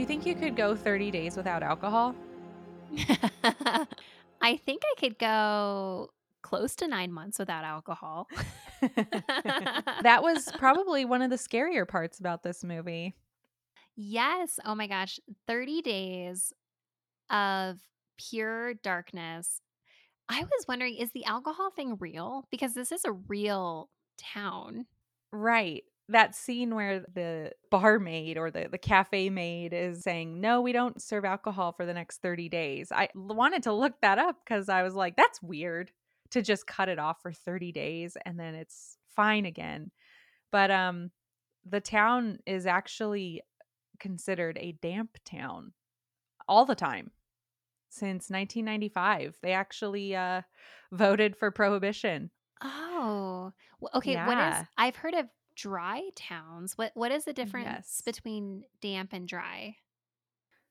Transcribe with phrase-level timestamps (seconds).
[0.00, 2.14] Do you think you could go 30 days without alcohol?
[4.40, 6.08] I think I could go
[6.40, 8.26] close to nine months without alcohol.
[8.80, 13.14] that was probably one of the scarier parts about this movie.
[13.94, 14.58] yes.
[14.64, 15.20] Oh my gosh.
[15.46, 16.54] 30 days
[17.28, 17.76] of
[18.16, 19.60] pure darkness.
[20.30, 22.48] I was wondering, is the alcohol thing real?
[22.50, 24.86] Because this is a real town.
[25.30, 25.84] Right.
[26.10, 31.00] That scene where the barmaid or the, the cafe maid is saying, No, we don't
[31.00, 32.92] serve alcohol for the next 30 days.
[32.92, 35.92] I wanted to look that up because I was like, That's weird
[36.30, 39.90] to just cut it off for 30 days and then it's fine again.
[40.50, 41.10] But um
[41.68, 43.42] the town is actually
[43.98, 45.72] considered a damp town
[46.48, 47.10] all the time
[47.90, 49.38] since 1995.
[49.42, 50.42] They actually uh
[50.92, 52.30] voted for prohibition.
[52.62, 53.52] Oh,
[53.94, 54.16] okay.
[54.16, 54.66] What is?
[54.76, 56.76] I've heard of dry towns.
[56.78, 58.02] What What is the difference Yes.
[58.04, 59.76] between damp and dry?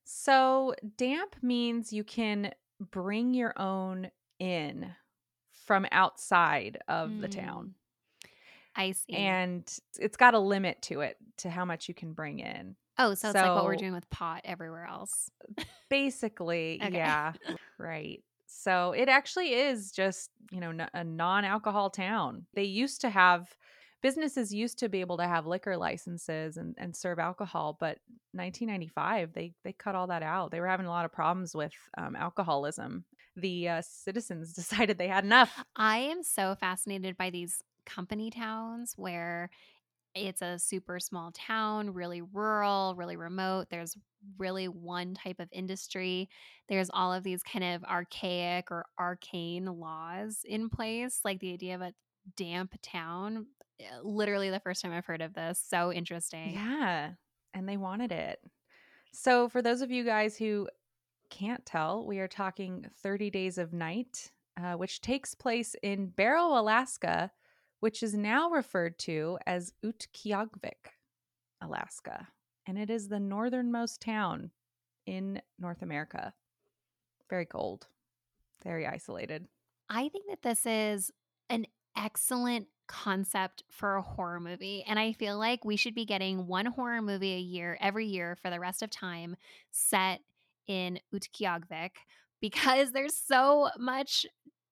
[0.04, 4.92] So, damp means you can bring your own in
[5.66, 7.74] from outside of the town.
[8.24, 8.28] Mm.
[8.76, 9.12] I see.
[9.14, 12.76] And it's got a limit to it to how much you can bring in.
[12.98, 15.30] oh, so it's like what we're doing with pot everywhere else.
[15.88, 16.96] Basically, Okay.
[16.96, 17.32] yeah,
[17.78, 18.22] right.
[18.46, 22.46] So, it actually is just, you know, a non alcohol town.
[22.54, 23.54] They used to have
[24.02, 27.98] businesses used to be able to have liquor licenses and, and serve alcohol but
[28.32, 31.72] 1995 they they cut all that out they were having a lot of problems with
[31.98, 33.04] um, alcoholism
[33.36, 38.94] the uh, citizens decided they had enough I am so fascinated by these company towns
[38.96, 39.50] where
[40.14, 43.68] it's a super small town, really rural, really remote.
[43.70, 43.96] There's
[44.38, 46.28] really one type of industry.
[46.68, 51.74] There's all of these kind of archaic or arcane laws in place, like the idea
[51.76, 51.94] of a
[52.36, 53.46] damp town.
[53.80, 55.62] Eh, Literally, the first time I've heard of this.
[55.66, 56.52] So interesting.
[56.54, 57.12] yeah
[57.52, 58.38] and they wanted it
[59.12, 60.68] so for those of you guys who
[61.30, 66.46] can't tell we are talking 30 days of night uh, which takes place in barrow
[66.58, 67.30] alaska
[67.80, 70.94] which is now referred to as utqiagvik
[71.60, 72.28] alaska
[72.66, 74.50] and it is the northernmost town
[75.06, 76.32] in north america
[77.28, 77.88] very cold
[78.62, 79.48] very isolated
[79.88, 81.10] I think that this is
[81.48, 81.66] an
[81.96, 84.82] excellent concept for a horror movie.
[84.86, 88.36] And I feel like we should be getting one horror movie a year, every year
[88.42, 89.36] for the rest of time,
[89.70, 90.20] set
[90.66, 91.90] in Utqiagvik
[92.40, 94.26] because there's so much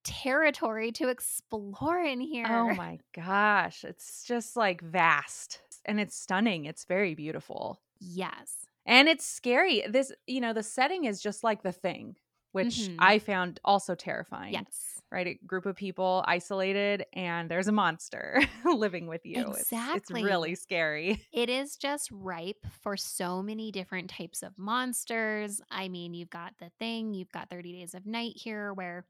[0.05, 2.47] territory to explore in here.
[2.49, 8.55] oh my gosh it's just like vast and it's stunning it's very beautiful Yes.
[8.87, 9.83] And it's scary.
[9.87, 12.15] This, you know, the setting is just like the thing,
[12.53, 12.95] which Mhm.
[13.01, 14.53] I found also terrifying.
[14.55, 14.98] Yes.
[15.11, 15.27] Right?
[15.27, 19.41] A group of people isolated and there's a monster living with you.
[19.41, 21.23] It's- It's, really scary.
[21.33, 25.61] It is just ripe for so many different types of monsters.
[25.71, 29.07] I mean, you've got the thing, you've got 30 Days of Night here, where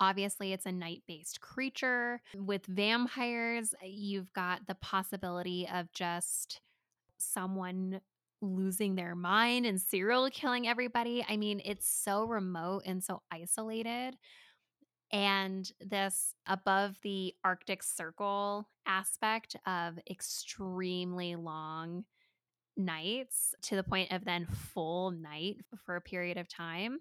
[0.00, 2.22] obviously it's a night based creature.
[2.34, 6.62] With vampires, eh, you've got the possibility of just
[7.18, 8.00] someone
[8.40, 11.22] losing their mind and serial killing everybody.
[11.28, 14.16] I mean, it's so remote and so isolated.
[15.12, 22.04] And this above the Arctic Circle aspect of extremely long
[22.76, 26.98] nights to the point of then full night for a period of time.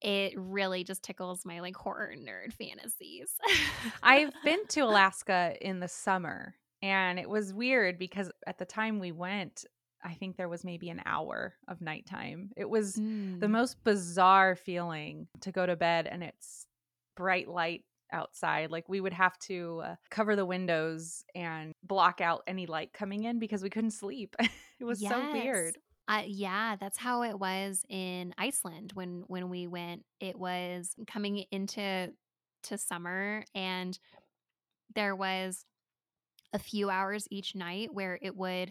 [0.00, 3.30] It really just tickles my like horror nerd fantasies.
[4.02, 8.98] I've been to Alaska in the summer and it was weird because at the time
[8.98, 9.64] we went,
[10.04, 12.50] I think there was maybe an hour of nighttime.
[12.56, 13.50] It was the Mm.
[13.50, 16.66] most bizarre feeling to go to bed and it's
[17.16, 22.42] bright light outside like we would have to uh, cover the windows and block out
[22.46, 24.36] any light coming in because we couldn't sleep
[24.80, 25.76] it was so weird
[26.08, 30.04] Uh, yeah, that's how it was in Iceland when when we went.
[30.20, 32.12] It was coming into
[32.62, 33.98] to summer, and
[34.94, 35.64] there was
[36.52, 38.70] a few hours each night where it would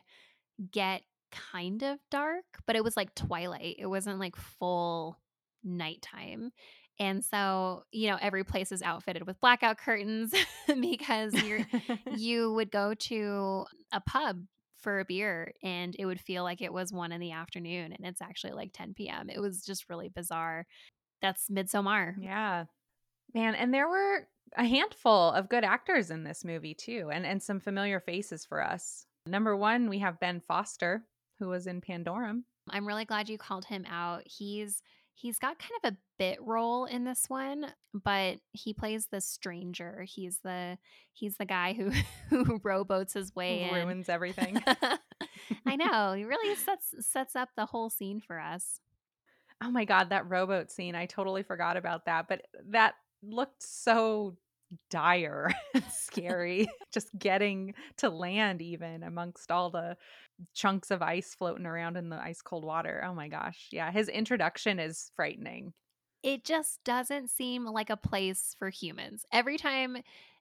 [0.72, 1.02] get
[1.32, 3.76] kind of dark, but it was like twilight.
[3.80, 5.20] It wasn't like full
[5.62, 6.52] nighttime.
[7.00, 10.34] And so, you know, every place is outfitted with blackout curtains
[10.82, 11.66] because you're
[12.16, 14.44] you would go to a pub
[14.80, 18.06] for a beer and it would feel like it was one in the afternoon and
[18.06, 19.30] it's actually like 10 p.m.
[19.30, 20.66] It was just really bizarre.
[21.22, 22.16] That's Midsommar.
[22.20, 22.66] Yeah.
[23.34, 27.42] Man, and there were a handful of good actors in this movie too, and and
[27.42, 29.06] some familiar faces for us.
[29.28, 31.04] Number one, we have Ben Foster,
[31.40, 32.44] who was in Pandorum.
[32.70, 34.24] I'm really glad you called him out.
[34.26, 34.82] He's
[35.16, 40.06] he's got kind of a bit role in this one, but he plays the stranger.
[40.08, 40.78] He's the
[41.14, 41.92] he's the guy who
[42.30, 43.74] who rowboats his way in.
[43.74, 44.62] Ruins everything.
[45.66, 46.14] I know.
[46.14, 48.80] He really sets sets up the whole scene for us.
[49.64, 50.96] Oh my god, that rowboat scene.
[50.96, 54.36] I totally forgot about that, but that looked so
[54.90, 55.52] dire
[55.90, 59.96] scary just getting to land even amongst all the
[60.54, 63.04] chunks of ice floating around in the ice cold water.
[63.08, 63.70] Oh my gosh.
[63.72, 65.74] Yeah, his introduction is frightening.
[66.24, 69.26] It just doesn't seem like a place for humans.
[69.32, 69.98] Every time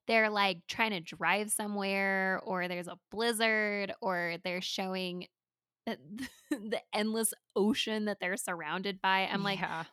[0.07, 5.27] they're like trying to drive somewhere or there's a blizzard or they're showing
[5.87, 9.29] the endless ocean that they're surrounded by.
[9.31, 9.85] I'm like, yeah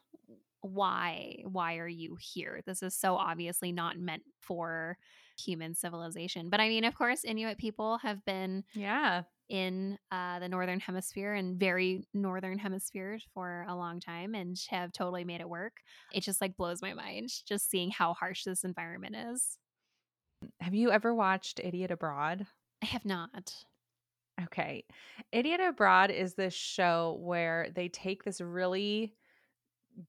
[0.61, 4.97] why why are you here this is so obviously not meant for
[5.37, 10.47] human civilization but i mean of course inuit people have been yeah in uh, the
[10.47, 15.49] northern hemisphere and very northern hemisphere for a long time and have totally made it
[15.49, 15.73] work.
[16.13, 19.57] It just like blows my mind just seeing how harsh this environment is.
[20.61, 22.47] Have you ever watched idiot abroad?
[22.81, 23.53] I have not.
[24.41, 24.85] Okay.
[25.33, 29.13] Idiot abroad is this show where they take this really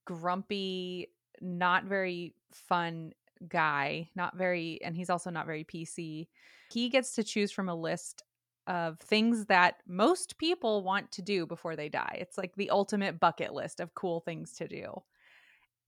[0.05, 1.09] grumpy,
[1.41, 3.13] not very fun
[3.49, 6.29] guy, not very, and he's also not very PC.
[6.71, 8.23] He gets to choose from a list
[8.67, 12.17] of things that most people want to do before they die.
[12.21, 15.03] It's like the ultimate bucket list of cool things to do.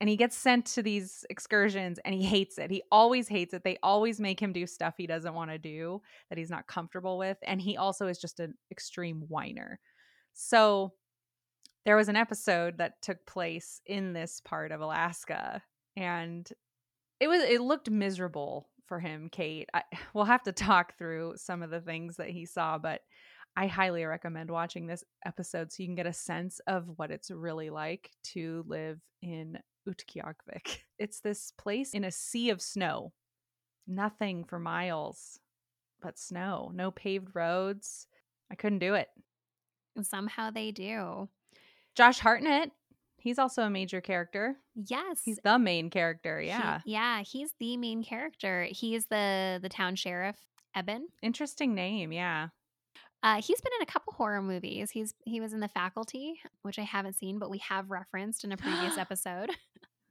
[0.01, 2.71] And he gets sent to these excursions and he hates it.
[2.71, 3.63] He always hates it.
[3.63, 7.17] They always make him do stuff he doesn't want to do that he's not comfortable
[7.17, 7.39] with.
[7.43, 9.79] And he also is just an extreme whiner.
[10.35, 10.93] So
[11.85, 15.63] there was an episode that took place in this part of Alaska
[15.97, 16.51] and
[17.21, 19.69] it was it looked miserable for him, Kate.
[19.75, 19.83] I,
[20.15, 23.01] we'll have to talk through some of the things that he saw, but
[23.57, 27.31] I highly recommend watching this episode so you can get a sense of what it's
[27.31, 29.59] really like to live in
[29.89, 30.79] Utqiagvik.
[30.97, 33.13] It's this place in a sea of snow.
[33.89, 35.41] Nothing for miles
[36.01, 38.07] but snow, no paved roads.
[38.51, 39.09] I couldn't do it.
[40.03, 41.29] Somehow they do.
[41.97, 42.71] Josh Hartnett,
[43.25, 44.57] he's also a major character.
[44.77, 45.23] Yes.
[45.25, 46.81] He's the main character, yeah.
[46.85, 48.69] He, yeah, he's the main character.
[48.71, 50.37] He's the the town sheriff,
[50.77, 51.09] Eben.
[51.23, 52.49] Interesting name, yeah.
[53.23, 54.91] Uh, he's been in a couple horror movies.
[54.91, 58.53] He's he was in The Faculty, which I haven't seen, but we have referenced in
[58.53, 59.51] a previous episode.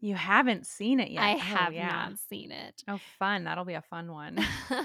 [0.01, 1.23] You haven't seen it yet.
[1.23, 1.87] I oh, have yeah.
[1.87, 2.83] not seen it.
[2.89, 3.45] Oh, fun!
[3.45, 4.39] That'll be a fun one.
[4.69, 4.83] uh,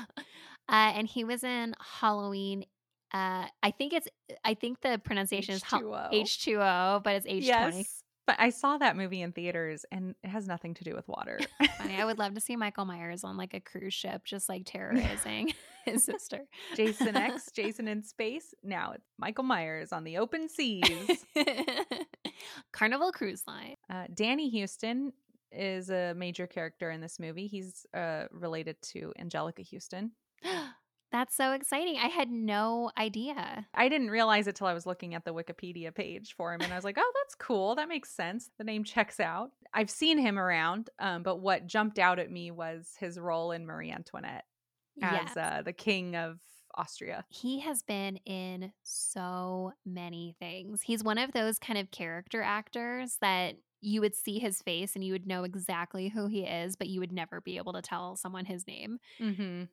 [0.68, 2.66] and he was in Halloween
[3.12, 4.06] uh, I think it's
[4.44, 6.12] I think the pronunciation H2O.
[6.12, 7.42] is H2O, but it's H20.
[7.42, 7.97] Yes.
[8.28, 11.38] But I saw that movie in theaters and it has nothing to do with water.
[11.78, 11.96] Funny.
[11.96, 15.54] I would love to see Michael Myers on like a cruise ship, just like terrorizing
[15.86, 16.40] his sister.
[16.76, 18.52] Jason X, Jason in space.
[18.62, 21.24] Now it's Michael Myers on the open seas.
[22.70, 23.76] Carnival Cruise Line.
[23.88, 25.14] Uh, Danny Huston
[25.50, 27.46] is a major character in this movie.
[27.46, 30.12] He's uh, related to Anjelica Huston.
[31.10, 31.96] That's so exciting.
[31.96, 33.66] I had no idea.
[33.74, 36.72] I didn't realize it till I was looking at the Wikipedia page for him and
[36.72, 37.74] I was like, oh, that's cool.
[37.76, 38.50] That makes sense.
[38.58, 39.50] The name checks out.
[39.72, 43.66] I've seen him around, um, but what jumped out at me was his role in
[43.66, 44.44] Marie Antoinette
[45.02, 45.36] as yes.
[45.36, 46.38] uh, the king of
[46.74, 47.24] Austria.
[47.28, 50.82] He has been in so many things.
[50.82, 55.04] He's one of those kind of character actors that you would see his face and
[55.04, 58.16] you would know exactly who he is, but you would never be able to tell
[58.16, 58.98] someone his name.
[59.20, 59.64] Mm-hmm.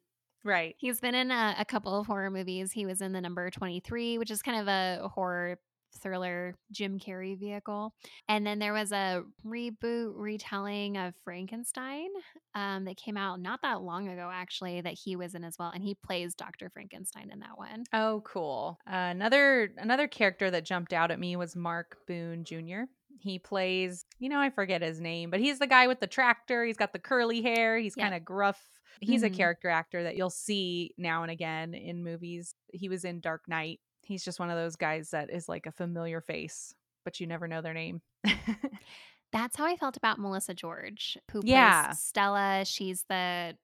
[0.46, 0.76] Right.
[0.78, 2.72] He's been in a, a, couple of horror movies.
[2.72, 5.58] He was in the number 23, which is kind of a horror
[6.02, 7.94] thriller Jim Carrey vehicle.
[8.30, 12.10] And then there was a reboot retelling of Frankenstein
[12.54, 15.72] um, that came out not that long ago, actually, that he was in as well.
[15.74, 16.70] And he plays Dr.
[16.70, 17.86] Frankenstein in that one.
[17.92, 18.78] Oh, cool.
[18.88, 22.84] Uh, another another character that jumped out at me was Mark Boone Jr.
[23.18, 26.66] He plays, you know, I forget his name, but he's the guy with the tractor.
[26.66, 27.78] He's got the curly hair.
[27.78, 28.04] He's yeah.
[28.04, 28.62] kind of gruff
[29.02, 29.34] He's mm-hmm.
[29.34, 32.56] a character actor that you'll see now and again in movies.
[32.72, 33.80] He was in Dark Knight.
[34.02, 37.48] He's just one of those guys that is like a familiar face, but you never
[37.48, 38.02] know their name.
[39.32, 41.88] That's how I felt about Melissa George, who yeah.
[41.88, 42.64] plays Stella.
[42.66, 43.58] She's the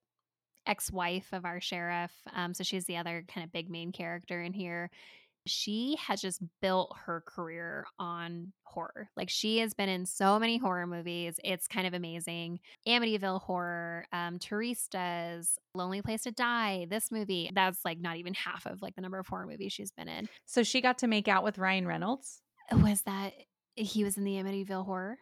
[0.65, 2.11] ex-wife of our sheriff.
[2.35, 4.89] Um, so she's the other kind of big main character in here.
[5.47, 9.09] She has just built her career on horror.
[9.17, 11.39] Like she has been in so many horror movies.
[11.43, 12.59] It's kind of amazing.
[12.87, 17.51] Amityville Horror, um, Turistas, Lonely Place to Die, this movie.
[17.53, 20.29] That's like not even half of like the number of horror movies she's been in.
[20.45, 22.41] So she got to make out with Ryan Reynolds.
[22.71, 23.33] Was that
[23.75, 25.17] he was in the Amityville Horror?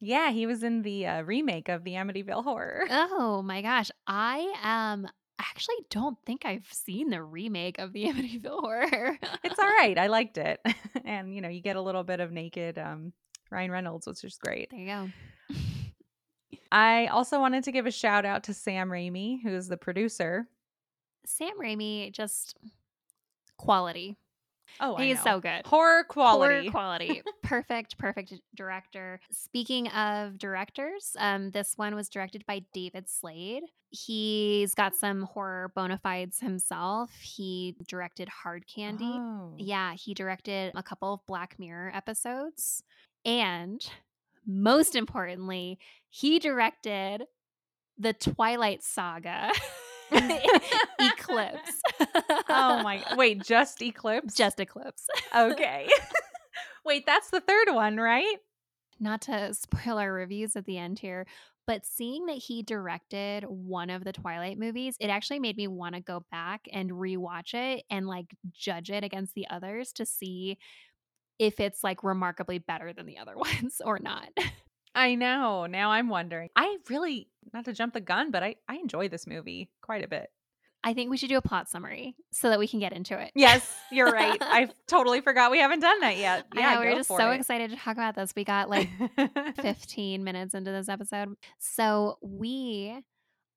[0.00, 2.86] Yeah, he was in the uh, remake of the Amityville Horror.
[2.90, 3.90] Oh my gosh.
[4.06, 5.06] I um
[5.38, 9.18] actually don't think I've seen the remake of the Amityville Horror.
[9.42, 9.98] it's all right.
[9.98, 10.60] I liked it.
[11.04, 13.12] and you know, you get a little bit of naked um
[13.50, 14.70] Ryan Reynolds, which is great.
[14.70, 15.08] There you go.
[16.72, 20.48] I also wanted to give a shout out to Sam Raimi, who is the producer.
[21.24, 22.56] Sam Raimi just
[23.56, 24.16] quality.
[24.80, 25.66] Oh, he's so good.
[25.66, 26.68] Horror quality.
[26.68, 27.22] Horror quality.
[27.42, 29.20] perfect, perfect director.
[29.30, 33.62] Speaking of directors, um, this one was directed by David Slade.
[33.90, 37.10] He's got some horror bona fides himself.
[37.20, 39.04] He directed Hard Candy.
[39.04, 39.54] Oh.
[39.58, 42.82] Yeah, he directed a couple of Black Mirror episodes.
[43.24, 43.80] And
[44.46, 45.78] most importantly,
[46.08, 47.24] he directed
[47.98, 49.52] the Twilight Saga.
[51.00, 51.80] Eclipse.
[52.48, 54.34] oh my wait, just Eclipse?
[54.34, 55.06] Just Eclipse.
[55.36, 55.88] okay.
[56.84, 58.36] wait, that's the third one, right?
[58.98, 61.26] Not to spoil our reviews at the end here,
[61.66, 65.94] but seeing that he directed one of the Twilight movies, it actually made me want
[65.94, 70.58] to go back and rewatch it and like judge it against the others to see
[71.38, 74.28] if it's like remarkably better than the other ones or not.
[74.96, 75.66] I know.
[75.66, 76.48] Now I'm wondering.
[76.56, 80.08] I really, not to jump the gun, but I, I enjoy this movie quite a
[80.08, 80.30] bit.
[80.82, 83.32] I think we should do a plot summary so that we can get into it.
[83.34, 84.38] Yes, you're right.
[84.40, 86.46] I totally forgot we haven't done that yet.
[86.54, 87.40] Yeah, we are just so it.
[87.40, 88.32] excited to talk about this.
[88.36, 88.88] We got like
[89.60, 91.34] 15 minutes into this episode.
[91.58, 93.02] So we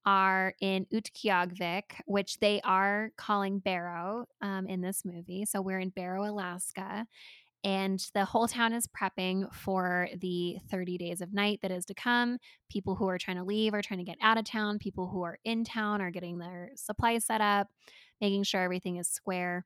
[0.05, 5.46] are in Utqiagvik, which they are calling Barrow um, in this movie.
[5.46, 7.05] So we're in Barrow, Alaska.
[7.63, 11.93] And the whole town is prepping for the 30 days of night that is to
[11.93, 12.37] come.
[12.69, 14.79] People who are trying to leave are trying to get out of town.
[14.79, 17.67] People who are in town are getting their supplies set up,
[18.21, 19.65] making sure everything is square.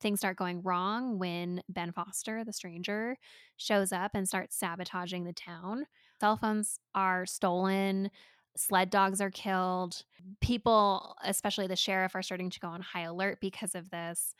[0.00, 3.16] Things start going wrong when Ben Foster, the stranger,
[3.58, 5.84] shows up and starts sabotaging the town.
[6.20, 8.10] Cell phones are stolen,
[8.56, 10.02] sled dogs are killed.
[10.40, 14.34] People, especially the sheriff, are starting to go on high alert because of this.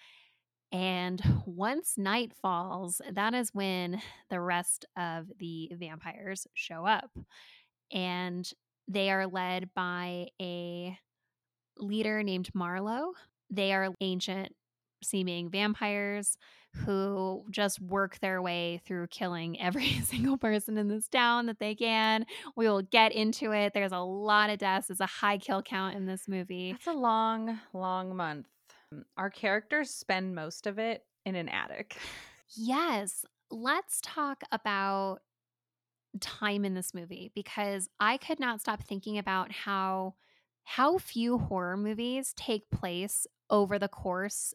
[0.73, 7.11] And once night falls, that is when the rest of the vampires show up.
[7.93, 8.49] And
[8.87, 10.97] they are led by a
[11.79, 13.13] leader named Marlowe.
[13.51, 14.55] They are ancient
[15.03, 16.37] seeming vampires
[16.75, 21.75] who just work their way through killing every single person in this town that they
[21.75, 22.27] can.
[22.55, 23.75] We will get into it.
[23.75, 24.89] There's a lot of deaths.
[24.89, 26.71] There's a high kill count in this movie.
[26.71, 28.47] It's a long, long month.
[29.17, 31.97] Our characters spend most of it in an attic.
[32.57, 33.25] Yes.
[33.51, 35.21] Let's talk about
[36.21, 40.15] time in this movie because I could not stop thinking about how
[40.65, 44.53] how few horror movies take place over the course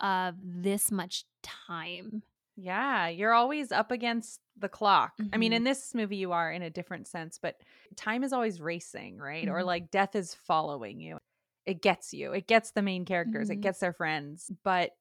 [0.00, 2.22] of this much time.
[2.56, 5.14] Yeah, you're always up against the clock.
[5.20, 5.30] Mm-hmm.
[5.32, 5.56] I mean, Mhm.
[5.56, 7.60] in this movie, you are in a different sense, but
[7.96, 9.48] time is always racing, right?
[9.48, 9.64] Or Mhm.
[9.64, 11.18] like death is following you.
[11.66, 13.62] It gets you, it gets the main characters, it Mhm.
[13.62, 14.50] gets their friends.
[14.64, 14.92] But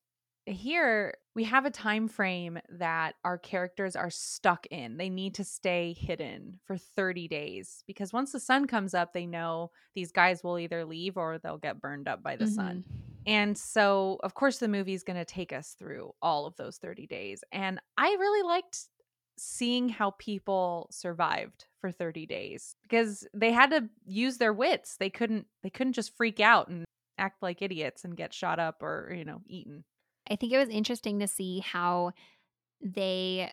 [0.45, 4.97] here we have a time frame that our characters are stuck in.
[4.97, 9.25] They need to stay hidden for 30 days because once the sun comes up, they
[9.25, 12.83] know these guys will either leave or they'll get burned up by the sun.
[12.83, 13.03] Mhm.
[13.25, 16.77] And so, of course, the movie is going to take us through all of those
[16.77, 17.43] 30 days.
[17.53, 18.89] And I really liked
[19.37, 24.97] seeing how people survived for 30 days because they had to use their wits.
[24.97, 26.85] They couldn't they couldn't just freak out and
[27.17, 29.83] act like idiots and get shot up or, you know, eaten.
[30.29, 32.11] I think it was interesting to see how
[32.81, 33.51] they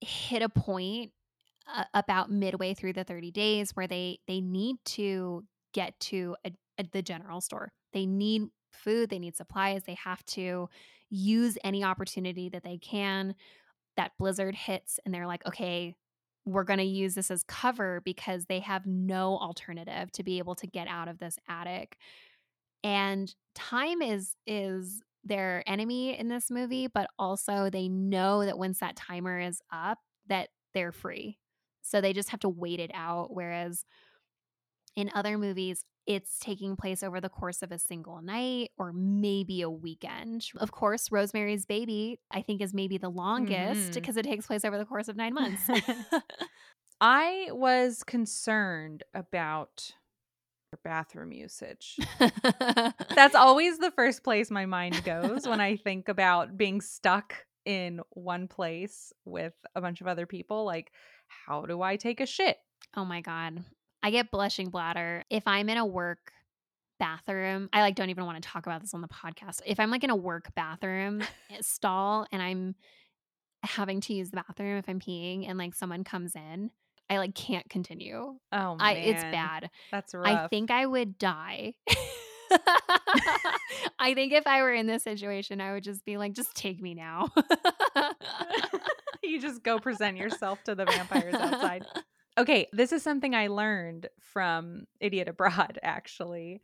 [0.00, 1.12] hit a point
[1.74, 6.52] uh, about midway through the 30 days where they they need to get to a,
[6.78, 7.72] a, the general store.
[7.92, 10.68] They need food, they need supplies, they have to
[11.08, 13.34] use any opportunity that they can.
[13.96, 15.94] That blizzard hits and they're like, "Okay,
[16.44, 20.54] we're going to use this as cover because they have no alternative to be able
[20.56, 21.98] to get out of this attic."
[22.84, 28.78] And time is is their enemy in this movie, but also they know that once
[28.78, 29.98] that timer is up,
[30.28, 31.38] that they're free.
[31.82, 33.34] So they just have to wait it out.
[33.34, 33.84] Whereas
[34.94, 39.62] in other movies, it's taking place over the course of a single night or maybe
[39.62, 40.46] a weekend.
[40.56, 43.92] Of course, Rosemary's Baby, I think, is maybe the longest mm-hmm.
[43.92, 45.68] because it takes place over the course of nine months.
[47.00, 49.92] I was concerned about
[50.84, 51.96] Bathroom usage.
[53.14, 57.34] That's always the first place my mind goes when I think about being stuck
[57.64, 60.66] in one place with a bunch of other people.
[60.66, 60.92] Like,
[61.46, 62.58] how do I take a shit?
[62.96, 63.64] oh my god.
[64.06, 66.30] I get blushing bladder if I'm in a work
[67.00, 67.68] bathroom.
[67.72, 69.62] I like don't even want to talk about this on the podcast.
[69.66, 72.76] If I'm like in a work bathroom eh, stall and I'm
[73.64, 76.70] having to use the bathroom if I'm peeing and like someone comes in,
[77.10, 78.38] I like can't continue.
[78.52, 79.70] Oh, I it's bad.
[79.90, 80.28] That's rough.
[80.28, 81.74] I think I would die.
[83.98, 86.80] I think if I were in this situation, I would just be like, just take
[86.80, 87.32] me now.
[89.24, 91.84] you just go present yourself to the vampires outside.
[92.38, 96.60] Okay, this is something I learned from Idiot Abroad, actually.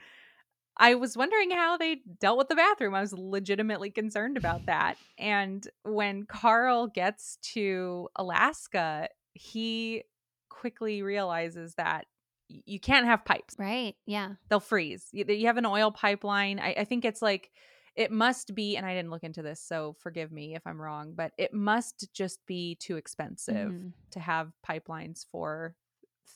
[0.77, 2.95] I was wondering how they dealt with the bathroom.
[2.95, 4.97] I was legitimately concerned about that.
[5.19, 10.05] And when Karl gets to Alaska, he
[10.49, 12.07] quickly realizes that
[12.49, 13.95] you can't have pipes, right.
[14.07, 14.33] Yeah.
[14.49, 15.09] they'll freeze.
[15.13, 16.59] You, you have an oil pipeline.
[16.59, 17.51] I, I think it's like,
[17.95, 21.13] it must be, and I didn't look into this, so forgive me if I'm wrong,
[21.15, 23.93] but it must just be too expensive Mhm.
[24.13, 25.77] to have pipelines for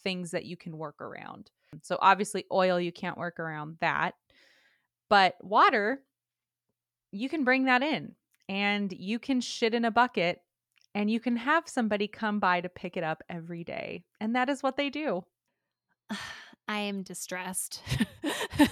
[0.03, 1.51] things that you can work around.
[1.83, 4.15] So obviously oil you can't work around that.
[5.09, 6.03] But water
[7.13, 8.15] you can bring that in
[8.49, 10.43] and you can shit in a bucket
[10.95, 14.05] and you can have somebody come by to pick it up every day.
[14.21, 15.25] And that is what they do.
[16.69, 17.83] I am distressed.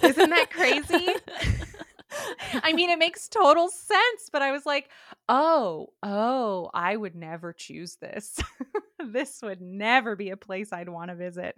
[0.03, 1.09] Isn't that crazy?
[2.63, 4.91] I mean, it makes total sense, but I was like,
[5.29, 8.39] "Oh, oh, I would never choose this.
[8.99, 11.57] this would never be a place I'd want to visit."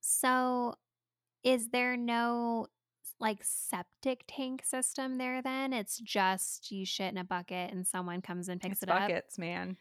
[0.00, 0.74] so,
[1.44, 2.68] is there no
[3.20, 5.72] like septic tank system there then?
[5.74, 9.14] It's just you shit in a bucket and someone comes and picks It's it up.
[9.14, 9.76] buckets, man.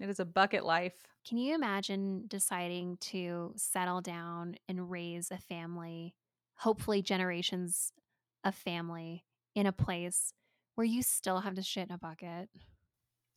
[0.00, 1.06] It is a bucket life.
[1.24, 6.14] Can you imagine deciding to settle down and raise a family,
[6.56, 7.92] hopefully generations
[8.44, 10.32] of family in a place
[10.74, 12.48] where you still have to shit in a bucket?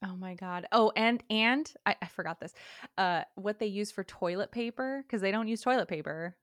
[0.03, 0.67] Oh my god.
[0.71, 2.53] Oh, and and I, I forgot this.
[2.97, 6.35] Uh what they use for toilet paper cuz they don't use toilet paper.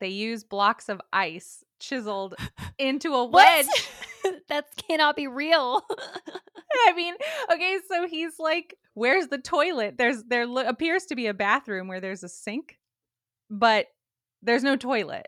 [0.00, 2.34] They use blocks of ice chiseled
[2.78, 3.66] into a wedge.
[4.48, 5.82] that cannot be real.
[6.86, 7.14] I mean,
[7.52, 11.88] okay, so he's like, "Where's the toilet?" There's there lo- appears to be a bathroom
[11.88, 12.78] where there's a sink,
[13.50, 13.86] but
[14.42, 15.26] there's no toilet.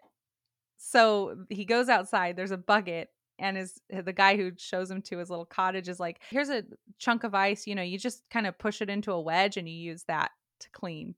[0.82, 2.36] So he goes outside.
[2.36, 6.00] There's a bucket, and is the guy who shows him to his little cottage is
[6.00, 6.64] like, "Here's a
[6.98, 7.66] chunk of ice.
[7.66, 10.30] You know, you just kind of push it into a wedge, and you use that
[10.60, 11.16] to clean,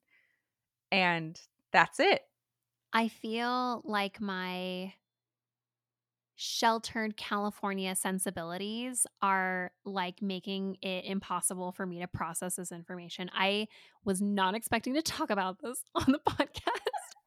[0.90, 2.22] and that's it."
[2.92, 4.94] I feel like my
[6.34, 13.30] sheltered California sensibilities are like making it impossible for me to process this information.
[13.32, 13.68] I
[14.04, 16.81] was not expecting to talk about this on the podcast.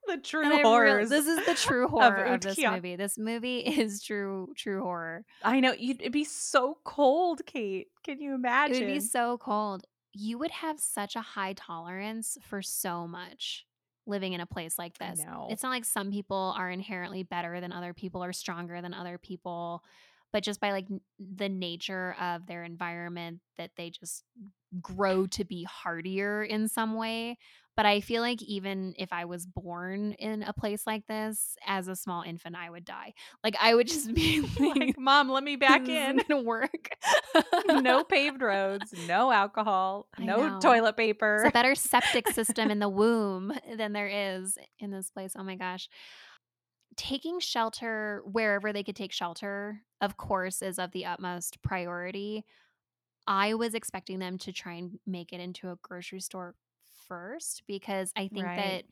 [0.07, 2.95] The true And I real- this is the true horror of, this movie.
[2.95, 5.25] This movie is true, true horror.
[5.43, 7.87] I know you'd it'd be so cold, Kate.
[8.03, 8.75] Can you imagine?
[8.75, 9.85] It would be so cold.
[10.13, 13.65] You would have such a high tolerance for so much
[14.07, 15.19] living in a place like this.
[15.49, 19.17] It's not like some people are inherently better than other people or stronger than other
[19.17, 19.83] people,
[20.35, 24.25] but just by like n- the nature of their environment that they just
[24.81, 27.37] grow to be hardier in some way.
[27.77, 31.87] But I feel like even if I was born in a place like this as
[31.87, 33.13] a small infant, I would die.
[33.45, 36.19] Like I would just be like, mom, let me back in.
[36.19, 36.89] isn't work.
[37.67, 40.59] no paved roads, no alcohol, I no know.
[40.59, 41.43] toilet paper.
[41.45, 45.31] It's a better septic system in the womb than there is in this place.
[45.37, 45.87] Oh my gosh.
[46.97, 52.45] Taking shelter wherever they could take shelter, of course, is of the utmost priority.
[53.27, 56.55] I was expecting them to try and make it into a grocery store
[57.07, 58.55] first because I think Right.
[58.55, 58.85] that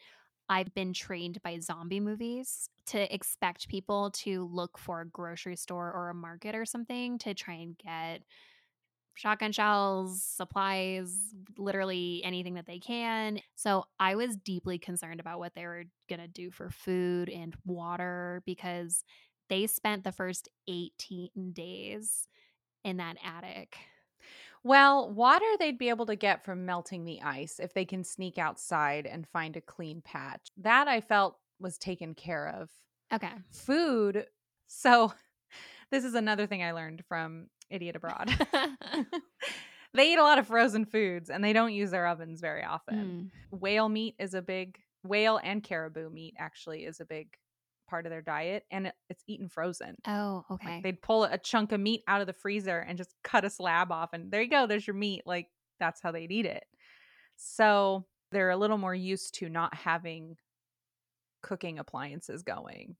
[0.49, 5.91] I've been trained by zombie movies to expect people to look for a grocery store
[5.93, 8.23] or a market or something to try and get
[9.15, 11.15] shotgun shells, supplies,
[11.57, 13.39] literally anything that they can.
[13.55, 17.55] So I was deeply concerned about what they were going to do for food and
[17.65, 19.03] water because
[19.49, 22.27] they spent the first 18 days
[22.83, 23.77] in that attic.
[24.63, 28.37] well, water they'd be able to get from melting the ice if they can sneak
[28.37, 30.47] outside and find a clean patch.
[30.57, 32.69] That I felt was taken care of.
[33.13, 33.31] Okay.
[33.51, 34.25] Food.
[34.67, 35.13] So,
[35.91, 38.29] this is another thing I learned from Idiot Abroad.
[39.93, 43.31] they eat a lot of frozen foods and they don't use their ovens very often.
[43.51, 43.59] Mm.
[43.59, 47.27] whale meat is a big whale and caribou meat actually is a big
[47.89, 50.81] part of their diet and it, it's eaten frozen Oh, Like, okay.
[50.83, 53.91] they'd pull a chunk of meat out of the freezer and just cut a slab
[53.91, 55.47] off and there you go there's your meat like
[55.79, 56.63] that's how they'd eat it
[57.35, 60.37] so they're a little more used to not having
[61.41, 62.95] cooking appliances going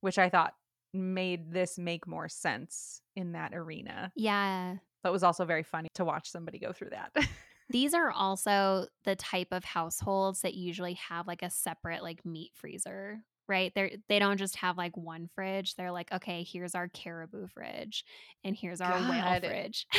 [0.00, 0.54] which I thought
[0.96, 4.12] made this make more sense in that arena.
[4.16, 4.76] Yeah.
[5.02, 7.14] But it was also very funny to watch somebody go through that.
[7.70, 12.52] These are also the type of households that usually have like a separate like meat
[12.54, 13.72] freezer, right?
[13.74, 15.74] They they don't just have like one fridge.
[15.74, 18.04] They're like, okay, here's our caribou fridge
[18.44, 19.86] and here's our whale fridge.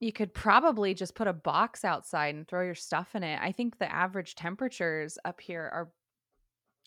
[0.00, 3.40] You could probably just put a box outside and throw your stuff in it.
[3.42, 5.90] I think the average temperatures up here are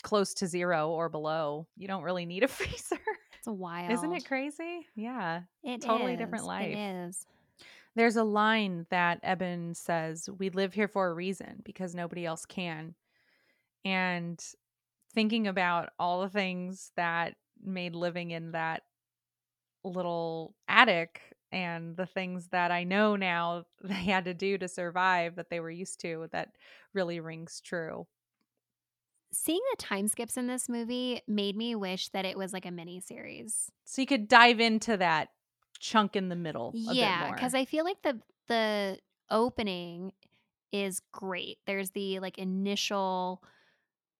[0.01, 1.67] close to zero or below.
[1.75, 2.99] You don't really need a freezer.
[3.41, 3.91] It's wild.
[3.91, 4.85] Isn't it crazy?
[4.95, 5.41] Yeah.
[5.63, 6.19] It Totally is.
[6.19, 6.67] different life.
[6.67, 7.25] It is.
[7.95, 12.45] There's a line that Eben says, We live here for a reason because nobody else
[12.45, 12.93] can.
[13.83, 14.39] And
[15.15, 18.83] thinking about all the things that made living in that
[19.83, 25.35] little attic and the things that I know now they had to do to survive
[25.37, 26.49] that they were used to, that
[26.93, 28.05] really rings true.
[29.33, 32.71] Seeing the time skips in this movie made me wish that it was like a
[32.71, 33.71] mini series.
[33.85, 35.29] So you could dive into that
[35.79, 36.73] chunk in the middle.
[36.75, 40.11] Yeah, because I feel like the the opening
[40.71, 41.59] is great.
[41.65, 43.41] There's the like initial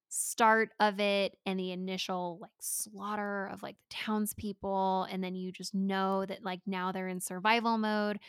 [0.09, 5.51] start of it and the initial like slaughter of like the townspeople, and then you
[5.51, 8.19] just know that like now they're in survival mode,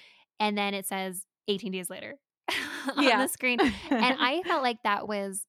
[0.40, 2.18] and then it says 18 days later
[2.96, 3.22] on Yeah.
[3.22, 3.72] the screen, and
[4.20, 5.44] I felt like that was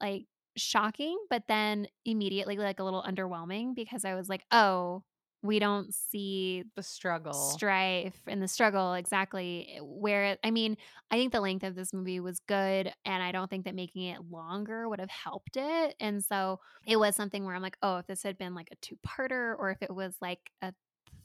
[0.00, 5.02] like shocking, but then immediately like a little underwhelming because I was like, oh,
[5.44, 7.34] we don't see the struggle.
[7.34, 10.74] strife and the struggle exactly eh, where i mean
[11.10, 14.04] i think the length of this movie was good and i don't think that making
[14.04, 17.98] it longer would have helped it and so it was something where i'm like oh
[17.98, 20.72] if this had been like a two-parter or if it was like a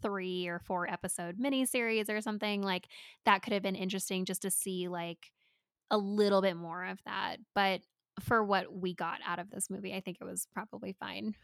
[0.01, 2.87] three or four episode miniseries or something like
[3.25, 5.31] that could have been interesting just to see like
[5.91, 7.81] a little bit more of that but
[8.19, 11.36] for what we got out of this movie i think it was probably fine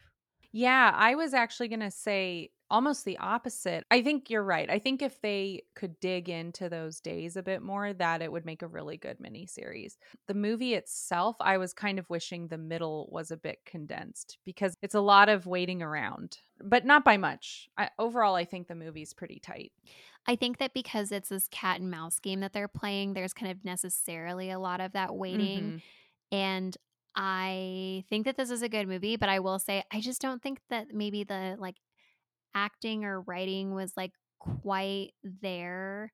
[0.52, 3.84] Yeah, I was actually going to say almost the opposite.
[3.90, 4.70] I think you're right.
[4.70, 8.46] I think if they could dig into those days a bit more, that it would
[8.46, 9.96] make a really good miniseries.
[10.28, 14.74] The movie itself, I was kind of wishing the middle was a bit condensed because
[14.82, 17.68] it's a lot of waiting around, but not by much.
[17.76, 19.72] I, overall, I think the movie's pretty tight.
[20.26, 23.52] I think that because it's this cat and mouse game that they're playing, there's kind
[23.52, 25.74] of necessarily a lot of that waiting.
[25.74, 25.82] Mhm.
[26.32, 26.76] And
[27.14, 30.42] I think that this is a good movie, but I will say I just don't
[30.42, 31.76] think that maybe the like
[32.54, 36.12] acting or writing was like quite there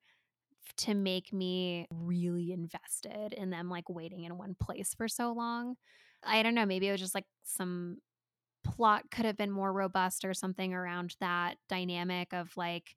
[0.79, 5.77] to make me really invested in them like waiting in one place for so long.
[6.25, 7.98] I don't know, maybe it was just like some
[8.64, 12.94] plot could have been more robust or something around that dynamic of like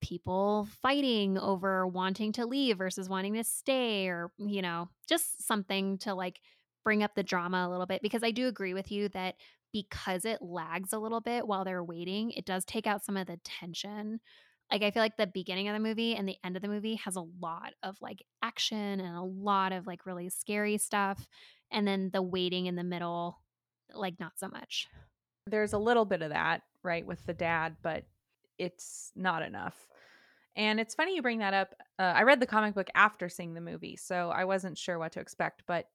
[0.00, 5.98] people fighting over wanting to leave versus wanting to stay or you know just something
[5.98, 6.40] to like
[6.84, 9.34] bring up the drama a little bit because i do agree with you that
[9.72, 13.26] because it lags a little bit while they're waiting it does take out some of
[13.26, 14.20] the tension.
[14.70, 16.94] Like i feel like the beginning of the movie and the end of the movie
[17.04, 21.26] has a lot of like action and a lot of like really scary stuff
[21.72, 23.40] and then the waiting in the middle
[23.94, 24.88] like not so much.
[25.46, 28.04] There's a little bit of that, right, with the dad, but
[28.60, 29.86] it's not enough.
[30.56, 31.74] And it's funny you bring that up.
[31.98, 35.12] Uh, I read the comic book after seeing the movie, so I wasn't sure what
[35.12, 35.62] to expect.
[35.66, 35.86] But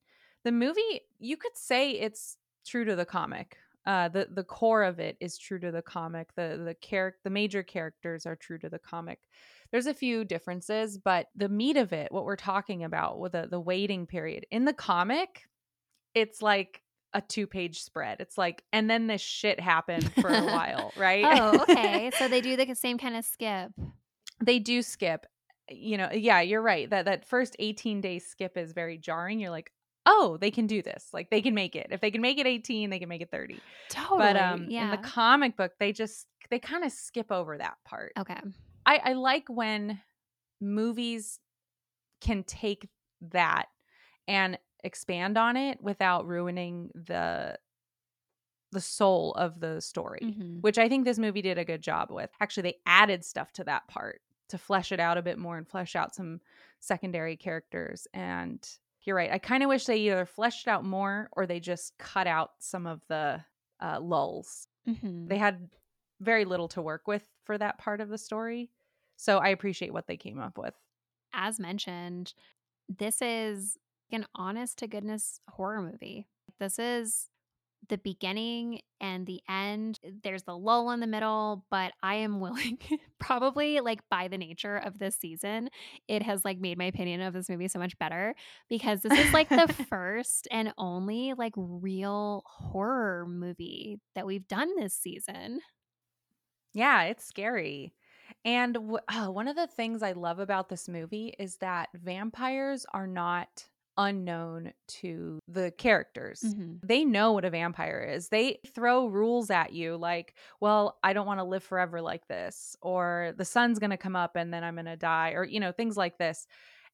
[0.43, 3.57] the movie, you could say it's true to the comic.
[3.85, 6.29] Uh, the the core of it is true to the comic.
[6.35, 9.19] The the character, the major characters are true to the comic.
[9.71, 13.47] There's a few differences, but the meat of it, what we're talking about with the
[13.47, 15.43] the waiting period in the comic,
[16.15, 16.81] it's like
[17.15, 18.17] a two page spread.
[18.19, 21.23] It's like, and then this shit happened for a while, right?
[21.25, 22.11] oh okay.
[22.19, 23.71] So they do the same kind of skip.
[24.43, 25.25] They do skip.
[25.67, 26.87] You know yeah you're right.
[26.87, 29.39] That that first 18 day skip is very jarring.
[29.39, 29.71] You're like
[30.05, 31.07] oh they can do this.
[31.13, 31.87] Like they can make it.
[31.89, 34.19] If they can make it 18 they can make it 30 totally.
[34.19, 37.77] but um yeah in the comic book they just they kind of skip over that
[37.85, 38.11] part.
[38.19, 38.39] Okay.
[38.85, 39.99] I, I like when
[40.61, 41.39] movies
[42.21, 42.87] can take
[43.31, 43.65] that
[44.27, 47.57] and expand on it without ruining the
[48.71, 50.61] the soul of the story Mhm.
[50.61, 52.29] which I think this movie did a good job with.
[52.41, 55.67] Actually, they added stuff to that part to flesh it out a bit more and
[55.67, 56.41] flesh out some
[56.79, 58.05] secondary characters.
[58.13, 58.67] And
[59.01, 59.31] you're right.
[59.31, 62.85] I kind of wish they either fleshed out more or they just cut out some
[62.85, 63.43] of the
[63.79, 64.67] uh, lulls.
[64.87, 65.29] Mhm.
[65.29, 65.69] They had
[66.19, 68.71] very little to work with for that part of the story.
[69.15, 70.73] So I appreciate what they came up with.
[71.37, 72.33] as mentioned,
[72.87, 73.77] this is
[74.11, 76.27] an honest to goodness horror movie.
[76.59, 77.29] This is
[77.89, 79.99] the beginning and the end.
[80.23, 82.79] There's the lull in the middle, but I am willing,
[83.19, 85.69] probably like by the nature of this season,
[86.07, 88.35] it has like made my opinion of this movie so much better
[88.69, 94.69] because this is like the first and only like real horror movie that we've done
[94.77, 95.59] this season.
[96.73, 97.93] Yeah, it's scary.
[98.43, 102.85] And w- oh, one of the things I love about this movie is that vampires
[102.93, 103.65] are not
[103.97, 106.43] unknown to the characters.
[106.43, 106.83] Mhm.
[106.83, 108.29] They know what a vampire is.
[108.29, 112.75] They throw rules at you like, well, I don't want to live forever like this,
[112.81, 115.59] or the sun's going to come up and then I'm going to die, or, you
[115.59, 116.45] know, things like this.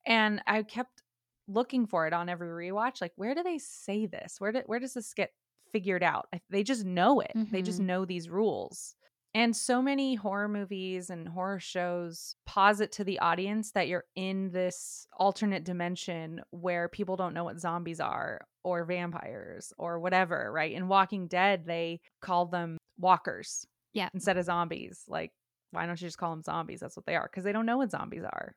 [0.06, 1.04] And I kept
[1.48, 3.02] looking for it on every rewatch.
[3.02, 4.40] Like, where do they say this?
[4.40, 5.32] Where, do, where does this get
[5.72, 6.28] figured out?
[6.50, 7.38] They just know it.
[7.52, 7.82] They just Mhm.
[7.82, 8.96] know these rules.
[9.34, 14.52] And so many horror movies and horror shows posit to the audience that you're in
[14.52, 20.74] this alternate dimension where people don't know what zombies are or vampires or whatever, right?
[20.74, 24.10] In Walking Dead, they call them walkers Yeah.
[24.14, 25.04] instead of zombies.
[25.08, 25.32] Like,
[25.72, 26.82] why don't you just call them zombies?
[26.82, 28.54] That's what they are because they don't know what zombies are.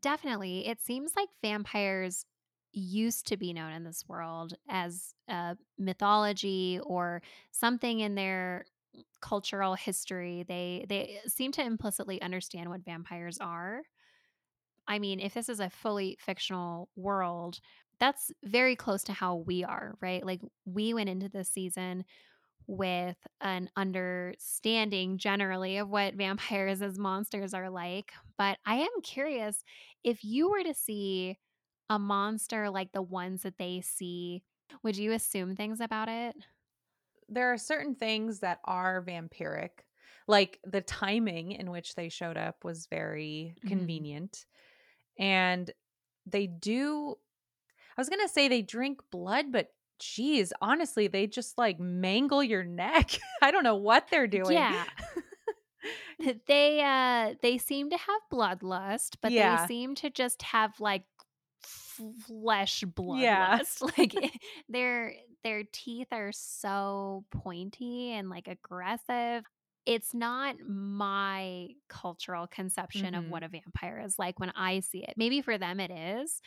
[0.00, 0.66] Definitely.
[0.66, 2.24] It seems like vampires
[2.72, 8.64] used to be known in this world as a mythology or something in their
[9.20, 10.44] cultural history.
[10.46, 13.82] They they seem to implicitly understand what vampires are.
[14.86, 17.60] I mean, if this is a fully fictional world,
[18.00, 20.24] that's very close to how we are, right?
[20.24, 22.04] Like we went into this season
[22.66, 28.12] with an understanding generally of what vampires as monsters are like.
[28.38, 29.64] But I am curious
[30.04, 31.38] if you were to see
[31.90, 34.44] a monster like the ones that they see,
[34.82, 36.36] would you assume things about it?
[37.28, 39.70] There are certain things that are vampiric,
[40.26, 43.68] like the timing in which they showed up was very Mhm.
[43.68, 44.46] convenient.
[45.18, 45.70] And
[46.26, 47.16] they do
[47.96, 52.62] I was gonna say they drink blood, but geez, honestly, they just like mangle your
[52.84, 53.18] neck.
[53.42, 54.52] I don't know what they're doing.
[54.56, 54.84] Yeah.
[56.46, 59.56] they uh they seem to have bloodlust, but Yeah.
[59.62, 61.04] they seem to just have like
[61.60, 63.58] flesh Yeah.
[63.58, 63.82] bloodlust.
[63.98, 64.14] Like
[64.68, 69.44] their their teeth are so pointy and like aggressive.
[69.86, 73.30] It's not my cultural conception of Mhm.
[73.30, 75.14] what a vampire is like when I see it.
[75.16, 76.40] Maybe for them it is.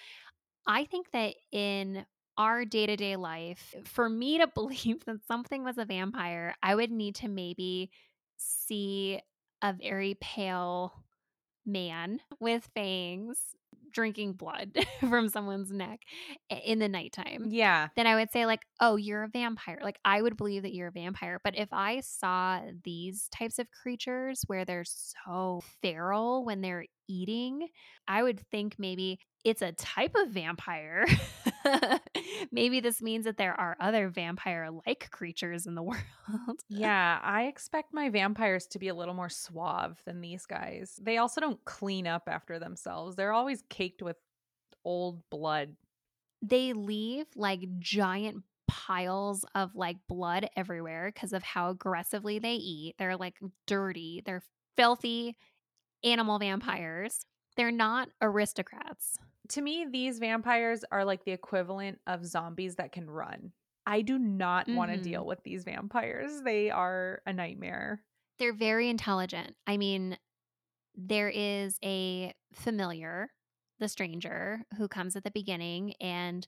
[0.68, 2.06] I think that in
[2.38, 6.76] our day to day life, for me to believe that something was a vampire, I
[6.76, 7.92] would need to maybe
[8.38, 9.22] see
[9.62, 10.94] a very pale
[11.66, 13.56] man with fangs
[13.92, 16.02] drinking blood from someone's neck
[16.64, 17.46] in the nighttime.
[17.50, 17.90] Yeah.
[17.96, 19.80] Then I would say, like, oh, you're a vampire.
[19.82, 21.40] Like, I would believe that you're a vampire.
[21.44, 27.68] But if I saw these types of creatures where they're so feral when they're eating,
[28.08, 31.06] I would think maybe it's a type of vampire.
[32.52, 36.00] maybe this means that there are other vampire like creatures in the world.
[36.70, 41.00] Yeah, I expect my vampires to be a little more suave than these guys.
[41.02, 43.16] They also don't clean up after themselves.
[43.16, 44.18] They're always caked with
[44.86, 45.76] old blood.
[46.42, 52.96] they leave like giant piles of like blood everywhere because of how aggressively they eat.
[52.98, 53.36] They're like
[53.68, 54.44] dirty, they're
[54.78, 55.36] filthy
[56.04, 57.26] animal vampires.
[57.58, 59.18] They're not aristocrats.
[59.52, 63.52] To me, these vampires are like the equivalent of zombies that can run.
[63.86, 65.30] I do not want to deal mm-hmm.
[65.30, 66.42] with these vampires.
[66.44, 68.02] They are a nightmare.
[68.40, 69.56] They're very intelligent.
[69.68, 70.18] I mean,
[70.96, 73.32] there is a familiar,
[73.80, 76.48] the stranger, who comes at the beginning and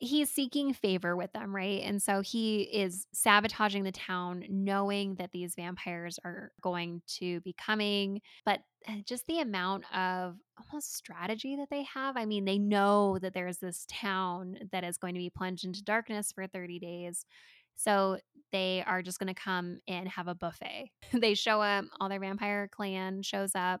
[0.00, 1.82] he's seeking favor with them, right?
[1.82, 7.52] And so he is sabotaging the town, knowing that these vampires are going to be
[7.54, 8.20] coming.
[8.44, 12.16] But uh, just the amount of almost strategy that they have.
[12.16, 15.82] I mean, they know that there's this town that is going to be plunged into
[15.82, 17.26] darkness for 30 days.
[17.74, 18.18] So
[18.52, 20.90] they are just going to come and have a buffet.
[21.12, 23.80] they show up, all their vampire clan shows up.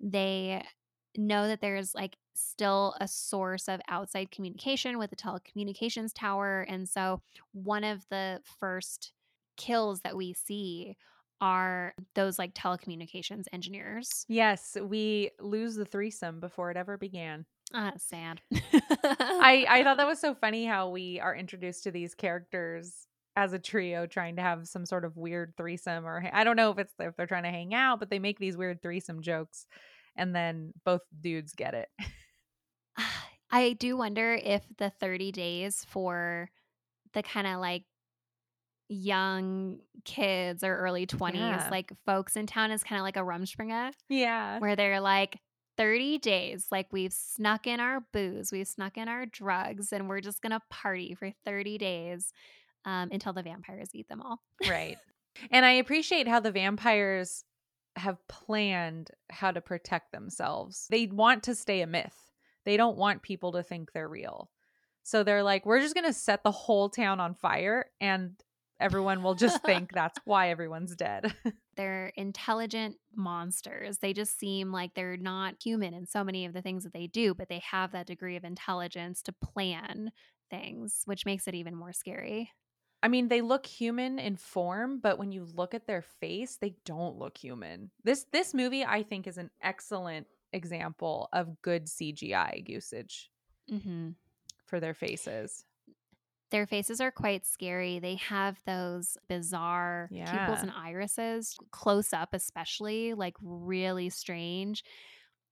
[0.00, 0.62] They
[1.16, 6.66] know that there's like still a source of outside communication with the telecommunications tower.
[6.68, 7.22] And so
[7.52, 9.12] one of the first
[9.56, 10.96] kills that we see
[11.40, 14.26] are those like telecommunications engineers.
[14.28, 17.46] Yes, we lose the threesome before it ever began.
[17.72, 18.40] Ah, sad.
[18.52, 23.52] I I thought that was so funny how we are introduced to these characters as
[23.52, 26.78] a trio trying to have some sort of weird threesome or I don't know if
[26.78, 29.66] it's if they're trying to hang out, but they make these weird threesome jokes
[30.16, 31.88] and then both dudes get it.
[33.50, 36.50] I do wonder if the 30 days for
[37.12, 37.84] the kind of like
[38.88, 41.68] young kids or early 20s, Yeah.
[41.70, 43.92] like folks in town, is kind of like a Rumspringa.
[44.08, 44.58] Yeah.
[44.58, 45.38] where they're like
[45.76, 50.20] 30 days like we've snuck in our booze we've snuck in our drugs and we're
[50.20, 52.32] just gonna party for 30 days
[52.84, 54.40] um, until the vampires eat them all.
[54.68, 54.96] right.
[55.50, 57.42] And I appreciate how the vampires
[57.96, 60.86] have planned how to protect themselves.
[60.90, 62.16] They want to stay a myth.
[62.64, 64.50] They don't want people to think they're real.
[65.02, 68.32] So they're like, we're just going to set the whole town on fire and
[68.80, 71.34] everyone will just think that's why everyone's dead.
[71.76, 73.98] they're intelligent monsters.
[73.98, 77.06] They just seem like they're not human in so many of the things that they
[77.06, 80.10] do, but they have that degree of intelligence to plan
[80.50, 82.50] things, which makes it even more scary.
[83.04, 86.74] I mean, they look human in form, but when you look at their face, they
[86.86, 87.90] don't look human.
[88.02, 93.30] This this movie I think is an excellent example of good CGI usage
[93.70, 94.12] mm-hmm.
[94.64, 95.66] for their faces.
[96.50, 97.98] Their faces are quite scary.
[97.98, 100.30] They have those bizarre Yeah.
[100.46, 104.82] pupils and irises, close up, especially, like really strange.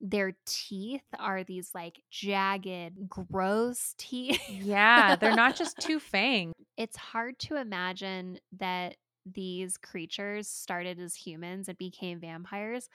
[0.02, 4.40] Their teeth are these like jagged, gross teeth.
[4.48, 6.54] Yeah, they're not just two fangs.
[6.76, 12.88] it's hard to imagine that these creatures started as humans and became vampires.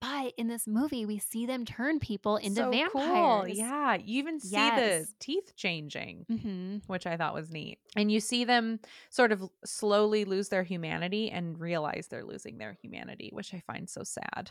[0.00, 2.92] But in this movie, we see them turn people into so vampires.
[2.92, 3.48] Cool.
[3.48, 5.06] Yeah, you even see Yes.
[5.06, 7.78] the teeth changing, hmm which I thought was neat.
[7.96, 12.76] And you see them sort of slowly lose their humanity and realize they're losing their
[12.82, 14.50] humanity, which I find so sad.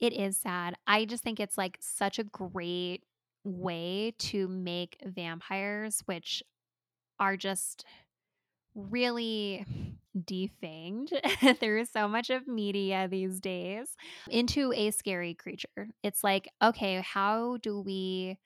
[0.00, 0.74] It is sad.
[0.86, 3.02] I just think it's like such a great
[3.44, 6.42] way to make vampires, which
[7.18, 7.84] are just
[8.74, 9.66] really
[10.16, 11.12] defanged.
[11.60, 13.96] there is so much of media these days
[14.30, 15.88] into a scary creature.
[16.02, 18.38] It's like, okay, how do we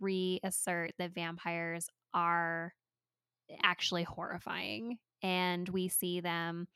[0.00, 2.74] reassert that vampires are
[3.62, 4.98] actually horrifying?
[5.22, 6.66] And we see them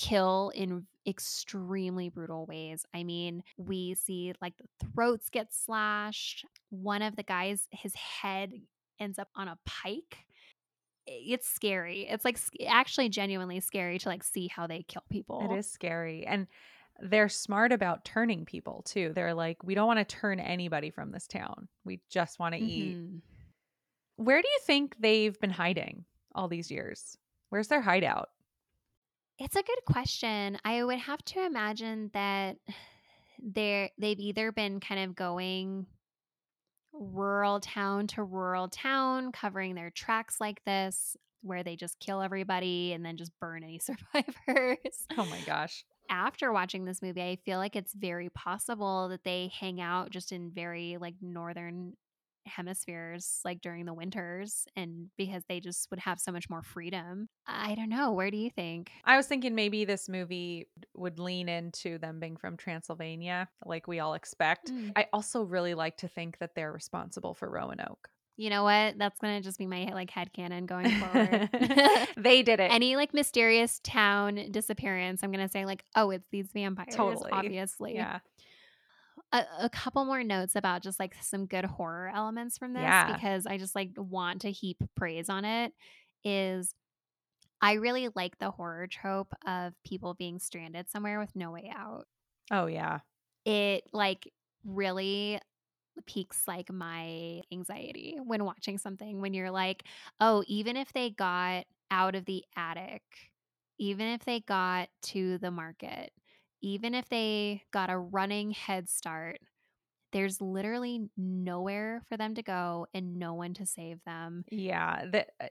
[0.00, 2.84] kill in extremely brutal ways.
[2.94, 6.46] I mean, we see like the throats get slashed.
[6.70, 8.52] One of the guys, his head
[8.98, 10.18] ends up on a pike.
[11.06, 12.06] It's scary.
[12.08, 15.48] It's like actually genuinely scary to like see how they kill people.
[15.50, 16.26] It is scary.
[16.26, 16.46] And
[17.00, 19.12] they're smart about turning people too.
[19.14, 21.68] They're like, we don't want to turn anybody from this town.
[21.84, 22.96] We just want to eat.
[22.96, 23.20] Mhm.
[24.16, 27.16] Where do you think they've been hiding all these years?
[27.48, 28.30] Where's their hideout?
[29.40, 30.58] It's a good question.
[30.66, 32.58] I would have to imagine that
[33.42, 35.86] they're they've either been kind of going
[36.92, 42.92] rural town to rural town, covering their tracks like this, where they just kill everybody
[42.92, 45.06] and then just burn any survivors.
[45.16, 45.86] Oh my gosh.
[46.10, 50.32] After watching this movie, I feel like it's very possible that they hang out just
[50.32, 51.94] in very like northern
[52.46, 57.28] hemispheres like during the winters and because they just would have so much more freedom.
[57.46, 58.90] I don't know, where do you think?
[59.04, 64.00] I was thinking maybe this movie would lean into them being from Transylvania, like we
[64.00, 64.72] all expect.
[64.72, 64.92] Mm.
[64.96, 68.08] I also really like to think that they're responsible for Roanoke.
[68.40, 68.96] You know what?
[68.96, 71.50] That's gonna just be my like head headcanon going forward.
[72.16, 72.72] they did it.
[72.72, 76.94] Any like mysterious town disappearance, I'm gonna say like, oh, it's these vampires.
[76.94, 77.30] Totally.
[77.30, 77.94] Obviously.
[77.94, 78.20] yeah.
[79.32, 83.06] A, a couple more notes about just like some good horror elements from this Yeah.
[83.06, 85.72] because I just like want to heap praise on it.
[86.24, 86.74] Is
[87.60, 92.06] I really like the horror trope of people being stranded somewhere with no way out.
[92.50, 93.00] Oh yeah.
[93.44, 94.30] It like
[94.64, 95.40] really
[96.06, 99.84] piques like my anxiety when watching something when you're like,
[100.20, 103.02] oh, even if they got out of the attic,
[103.78, 106.12] even if they got to the market,
[106.62, 109.38] even if they got a running head start,
[110.12, 114.44] there's literally nowhere for them to go and no one to save them.
[114.50, 115.04] Yeah.
[115.10, 115.46] The, uh,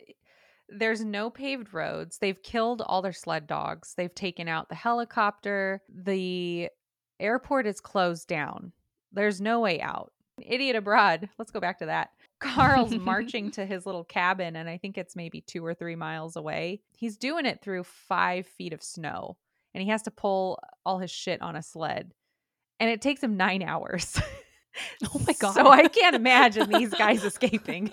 [0.67, 2.17] there's no paved roads.
[2.17, 3.93] They've killed all their sled dogs.
[3.95, 5.81] They've taken out the helicopter.
[5.89, 6.69] The
[7.19, 8.73] airport is closed down.
[9.11, 10.11] There's no way out.
[10.41, 11.29] Idiot abroad.
[11.37, 12.09] Let's go back to that.
[12.39, 16.37] Karl's marching to his little cabin, and I think it's maybe two or three miles
[16.37, 16.81] away.
[16.95, 19.35] He's doing it through five feet of snow,
[19.79, 22.11] and he has to pull all his shit on a sled.
[22.81, 24.19] And it takes him nine hours.
[25.13, 25.55] Oh my God.
[25.55, 27.91] So I can't imagine these guys escaping.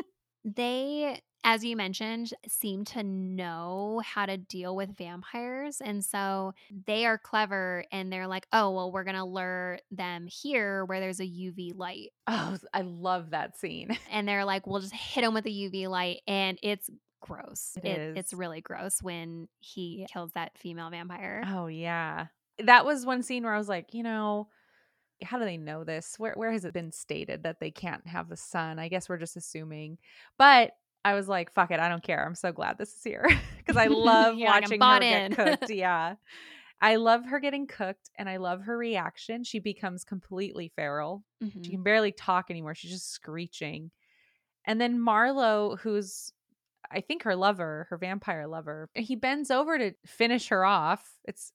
[0.44, 6.52] they as you mentioned seem to know how to deal with vampires and so
[6.86, 11.00] they are clever and they're like oh well we're going to lure them here where
[11.00, 13.96] there's a uv light Oh, I love that scene.
[14.10, 18.16] and they're like we'll just hit them with a uv light and it's gross It
[18.16, 22.26] it's really gross when he kills that female vampire Oh yeah.
[22.64, 24.48] That was one scene where I was like, you know,
[25.22, 26.14] how do they know this?
[26.18, 28.78] Where where has it been stated that they can't have the sun?
[28.78, 29.98] I guess we're just assuming.
[30.38, 30.72] But
[31.04, 32.24] I was like, fuck it, I don't care.
[32.26, 33.26] I'm so glad this is here
[33.58, 35.70] because I love watching her bought get cooked.
[35.70, 36.14] Yeah.
[36.80, 39.44] I love her getting cooked and I love her reaction.
[39.44, 41.24] She becomes completely feral.
[41.42, 41.64] Mhm.
[41.64, 42.74] She can barely talk anymore.
[42.74, 43.90] She's just screeching.
[44.66, 46.32] And then Marlowe, who's
[46.90, 51.04] I think her lover, her vampire lover, he bends over to finish her off.
[51.24, 51.52] It's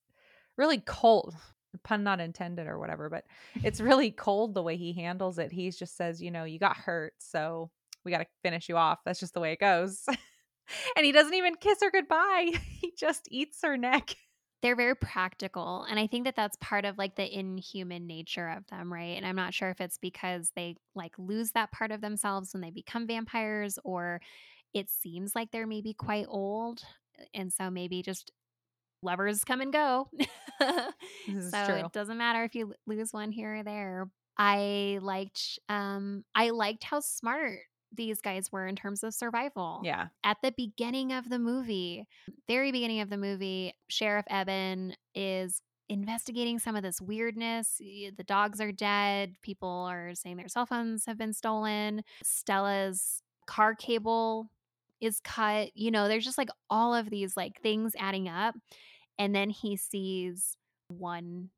[0.58, 1.36] really cold,
[1.84, 3.26] pun not intended or whatever, but
[3.64, 5.52] it's really cold the way he handles it.
[5.52, 7.70] He just says, you know, you got hurt, so
[8.04, 9.00] we got to finish you off.
[9.06, 10.06] That's just the way it goes.
[10.96, 12.52] and he doesn't even kiss her goodbye.
[12.82, 14.16] He just eats her neck.
[14.64, 15.86] They're very practical.
[15.88, 19.16] And I think that that's part of like the inhuman nature of them, right?
[19.18, 22.62] And I'm not sure if it's because they like lose that part of themselves when
[22.62, 24.20] they become vampires or
[24.74, 26.82] it seems like they're maybe quite old.
[27.34, 28.32] And so maybe just
[29.04, 30.10] lovers come and go.
[30.60, 31.76] so true.
[31.76, 34.10] it doesn't matter if you lose one here or there.
[34.38, 37.60] I liked um I liked how smart
[37.94, 39.82] these guys were in terms of survival.
[39.84, 40.08] Yeah.
[40.24, 42.08] At the beginning of the movie,
[42.48, 47.76] very beginning of the movie, Sheriff Eben is investigating some of this weirdness.
[47.80, 49.36] The dogs are dead.
[49.42, 52.04] People are saying their cell phones have been stolen.
[52.24, 54.50] Stella's car cable
[55.02, 55.70] is cut.
[55.76, 58.56] You know, there's just like all of these like things adding up.
[59.20, 60.56] And then he sees
[60.88, 61.50] one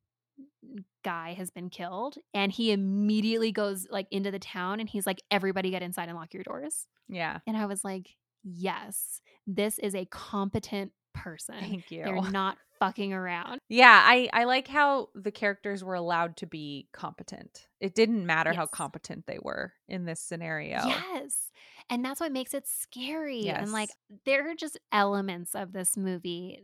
[1.04, 5.22] guy has been killed and he immediately goes like into the town and he's like
[5.30, 7.38] everybody get inside and lock your doors Yeah.
[7.46, 8.08] and i was like
[8.42, 12.02] yes this is a competent person Thank you.
[12.04, 16.88] they're not fucking around Yeah, I I like how the characters were allowed to be
[16.92, 17.68] competent.
[17.80, 20.80] It didn't matter how competent they were in this scenario.
[20.84, 21.50] yes
[21.90, 23.90] and that's what makes it scary and like
[24.24, 26.60] there are just elements of this movie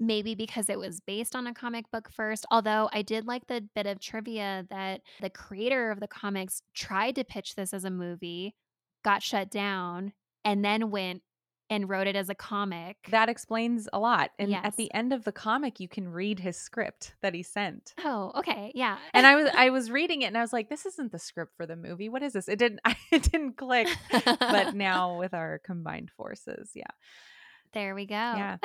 [0.00, 3.66] maybe because it was based on a comic book first although i did like the
[3.74, 7.90] bit of trivia that the creator of the comics tried to pitch this as a
[7.90, 8.54] movie
[9.04, 10.12] got shut down
[10.44, 11.22] and then went
[11.70, 14.30] and wrote it as a comic That explains a lot.
[14.38, 14.62] And Yes.
[14.64, 17.94] at the end of the comic you can read his script that he sent.
[18.04, 20.86] oh okay yeah And I was I was reading it and I was like this
[20.86, 22.08] isn't the script for the movie.
[22.08, 22.48] What is this?
[22.48, 22.80] It didn't
[23.12, 23.88] it didn't click.
[24.10, 26.90] But now with our combined forces, yeah.
[27.74, 28.14] There we go.
[28.14, 28.56] Yeah.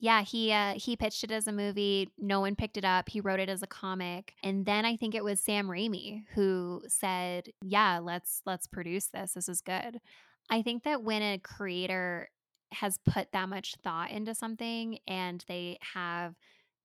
[0.00, 2.10] yeah, he uh he pitched it as a movie.
[2.18, 3.08] No one picked it up.
[3.08, 4.34] He wrote it as a comic.
[4.42, 9.34] And then I think it was Sam Raimi who said, "Yeah, let's let's produce this.
[9.34, 10.00] This is good."
[10.48, 12.28] I think that when a creator
[12.72, 16.36] has put that much thought into something and they have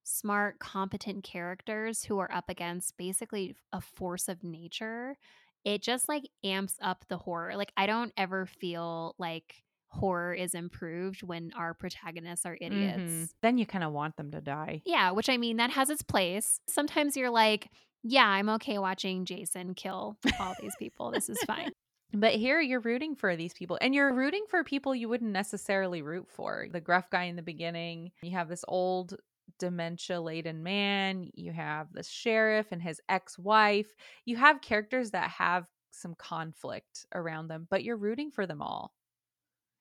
[0.03, 5.17] smart, competent characters who are up against basically a force of nature,
[5.63, 7.55] it just like amps up the horror.
[7.55, 12.99] Like I don't ever feel like horror is improved when our protagonists are idiots.
[13.01, 13.29] Mhm.
[13.41, 14.81] Then you kind of want them to die.
[14.85, 16.59] Yeah, which I mean that has its place.
[16.67, 17.69] Sometimes you're like,
[18.03, 21.11] yeah, I'm okay watching Jason kill all these people.
[21.11, 21.71] This is fine.
[22.15, 26.01] But here you're rooting for these people and you're rooting for people you wouldn't necessarily
[26.01, 26.67] root for.
[26.71, 29.15] The gruff guy in the beginning, you have this old
[29.59, 33.93] dementia laden man, you have the sheriff and his ex wife.
[34.23, 38.93] You have characters that have some conflict around them, but you're rooting for them all.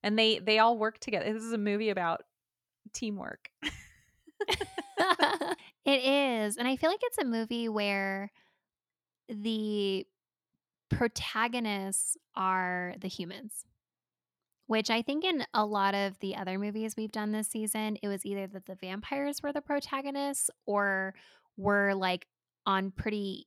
[0.03, 1.33] And they they all work together.
[1.33, 2.23] This is a movie about
[2.93, 3.49] teamwork.
[5.85, 6.57] it is.
[6.57, 8.31] And I feel like it's a movie where
[9.29, 10.07] the
[10.97, 13.65] protagonists are the humans.
[14.67, 18.09] Which I think in a lot of the other movies we've done this season, it
[18.09, 21.15] was either that the vampires were the protagonists or
[21.59, 22.27] were like
[22.65, 23.47] on pretty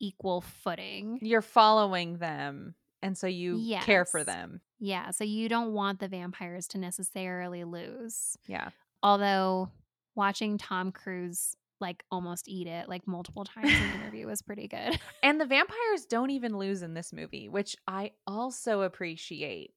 [0.00, 1.18] equal footing.
[1.20, 4.60] You're following them and so you care for them.
[4.78, 8.36] Yeah, so you don't want the vampires to necessarily lose.
[8.46, 8.70] Yeah.
[9.02, 9.70] Although
[10.14, 14.68] watching Tom Cruise like almost eat it like multiple times in the interview was pretty
[14.68, 14.98] good.
[15.22, 19.72] And the vampires don't even lose in this movie, which I also appreciate.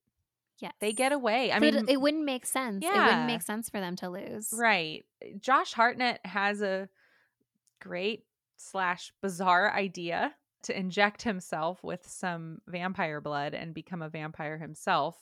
[0.60, 0.74] Yes.
[0.82, 1.52] They get away.
[1.52, 2.84] I mean, it, it wouldn't make sense.
[2.84, 3.02] Yeah.
[3.02, 4.54] It wouldn't make sense for them to lose.
[4.58, 5.06] right.
[5.22, 6.90] Eh, Josh Hartnett has a
[7.80, 8.26] great
[8.58, 10.34] slash bizarre idea
[10.64, 15.16] to inject himself with some vampire blood and become a vampire himself.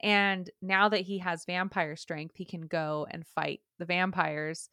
[0.00, 4.70] And now that he has vampire strength, he can go and fight the vampires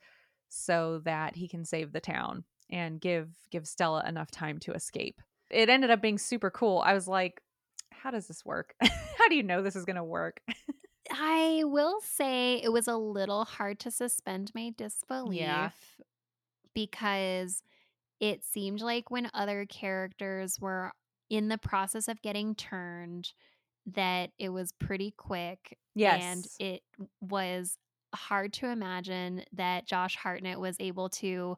[0.50, 5.22] so that he can save the town and give give Stella enough time to escape.
[5.50, 6.84] It ended up being super cool.
[6.86, 7.42] I was like,
[7.92, 8.76] how does this work?
[8.82, 10.42] how do you know this is going to work?
[11.12, 15.38] I will say it was a little hard to suspend my disbelief
[16.76, 17.64] because
[18.20, 20.92] it seemed like when other characters were
[21.30, 23.32] in the process of getting turned
[23.86, 26.22] that it was pretty quick Yes.
[26.24, 26.82] and it
[27.22, 27.78] was
[28.14, 31.58] hard to imagine that Josh Hartnett was able to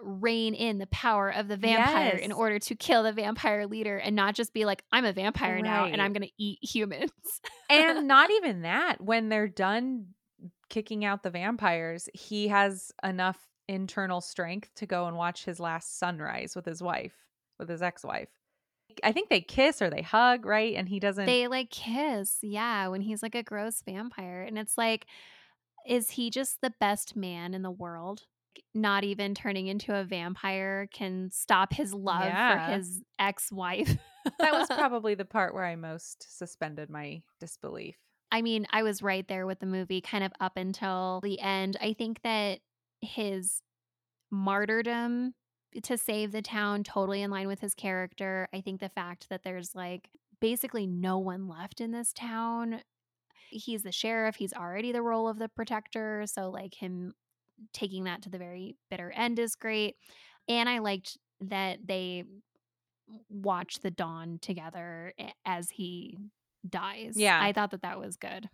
[0.00, 4.14] rein in the power of the vampire in order to kill the vampire leader and
[4.14, 7.10] not just be like I'm a vampire now and I'm going to eat humans.
[7.68, 10.08] and not even that when they're done
[10.68, 15.98] kicking out the vampires he has enough internal strength to go and watch his last
[15.98, 17.14] sunrise with his wife
[17.58, 18.28] with his ex-wife
[19.02, 20.74] I think they kiss or they hug, right?
[20.74, 24.42] And he doesn't They like kiss, yeah, when he's like a gross vampire.
[24.42, 25.06] And it's like,
[25.86, 28.22] is he just the best man in the world?
[28.74, 33.96] Not even turning into a vampire can stop his love for his ex wife.
[34.38, 37.96] that was probably the part where I most suspended my disbelief.
[38.30, 41.76] I mean, I was right there with the movie kind of up until the end.
[41.80, 42.60] I think that
[43.00, 43.62] his
[44.30, 45.34] martyrdom
[45.82, 48.48] to save the town totally in line with his character.
[48.52, 50.08] I think the fact that there's like
[50.40, 52.80] basically no one left in this town.
[53.50, 57.14] He's the sheriff, he's already the role of the protector, so like him
[57.72, 59.96] taking that to the very bitter end is great.
[60.48, 62.24] And I liked that they
[63.28, 65.12] watch the dawn together
[65.44, 66.18] as he
[66.68, 67.14] dies.
[67.16, 67.38] Yeah.
[67.42, 68.48] I thought that that was good.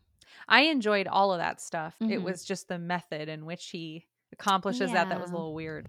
[0.49, 1.97] I enjoyed all of that stuff.
[2.01, 2.23] It Mhm.
[2.23, 5.89] was just the method in which he accomplishes that that was a little weird.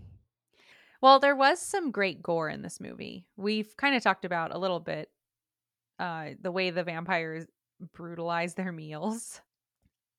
[1.01, 3.27] Well, there was some great gore in this movie.
[3.37, 5.11] We've kind of talked about a little bit
[5.99, 7.45] uh the way the vampires
[7.93, 9.41] brutalize their meals.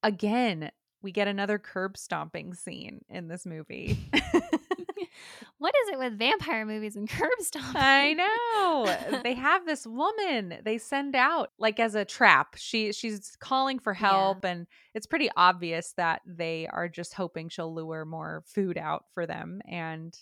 [0.02, 0.70] Again,
[1.02, 3.98] we get another curb stomping scene in this movie.
[5.58, 7.76] what is it with vampire movies and curb stomping?
[7.80, 9.20] I know.
[9.22, 12.54] They have this woman they send out like as a trap.
[12.56, 14.08] She she's calling for Yeah.
[14.10, 19.04] help and it's pretty obvious that they are just hoping she'll lure more food out
[19.14, 20.16] for them and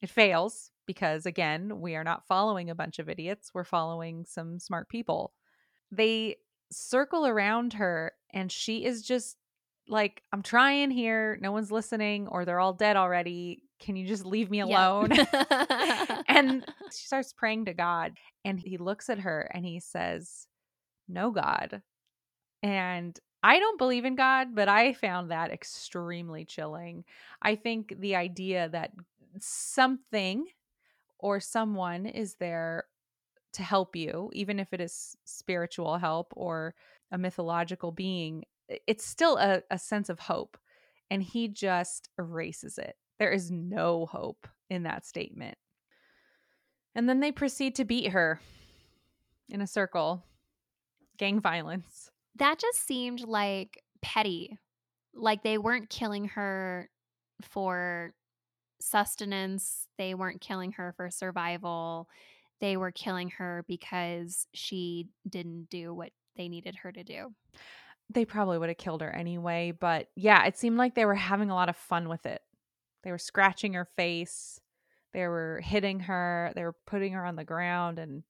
[0.00, 3.52] it fails because again, we are not following a bunch of idiots.
[3.54, 5.32] We're following some smart people.
[5.92, 6.36] They
[6.72, 9.36] circle around her and she is just
[9.88, 11.38] like I'm trying here.
[11.40, 13.62] No one's listening or they're all dead already.
[13.80, 14.88] Can you just leave me Yeah.
[14.88, 15.12] alone?
[16.28, 18.12] and she starts praying to God
[18.44, 20.46] and he looks at her and he says,
[21.08, 21.82] No, God.
[22.62, 27.04] And I don't believe in God, but I found that extremely chilling.
[27.42, 28.92] I think the idea that
[29.40, 30.46] something
[31.18, 32.84] or someone is there
[33.52, 36.74] to help you, even if it is spiritual help or
[37.10, 38.44] a mythological being,
[38.86, 40.56] it's still a, a sense of hope.
[41.10, 42.96] And he just erases it.
[43.18, 45.58] There is no hope in that statement.
[46.94, 48.40] And then they proceed to beat her
[49.48, 50.24] in a circle.
[51.18, 52.10] Gang violence.
[52.36, 54.58] that just seemed like petty.
[55.14, 56.88] Like they weren't killing her
[57.42, 58.14] for
[58.80, 62.08] sustenance, they weren't killing her for survival.
[62.62, 67.34] They were killing her because she didn't do what they needed her to do.
[68.08, 71.50] They probably would have killed her anyway, but yeah, it seemed like they were having
[71.50, 72.40] a lot of fun with it.
[73.02, 74.60] They were scratching her face,
[75.12, 78.22] they were hitting her, they were putting her on the ground and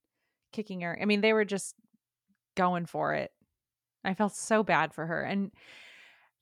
[0.50, 0.98] kicking her.
[1.00, 1.74] I mean, they were just
[2.56, 3.32] going for it.
[4.02, 5.22] I felt so bad for her.
[5.22, 5.50] And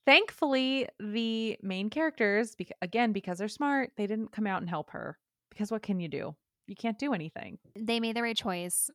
[0.06, 5.18] thankfully, the main characters, again, because they're smart, they didn't come out and help her.
[5.50, 6.36] Because what can you do?
[6.70, 7.58] You can't do anything.
[7.76, 8.90] They made the right choice.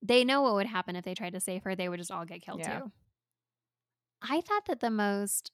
[0.00, 1.74] They know what would happen if they tried to save her.
[1.74, 2.78] They would just all get killed Yeah.
[2.78, 2.92] too.
[4.22, 5.50] I thought that the most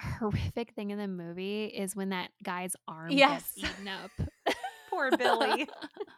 [0.00, 3.52] horrific thing in the movie is when that guy's arm Yes.
[3.54, 4.10] gets eaten up.
[4.90, 5.68] Poor Billy.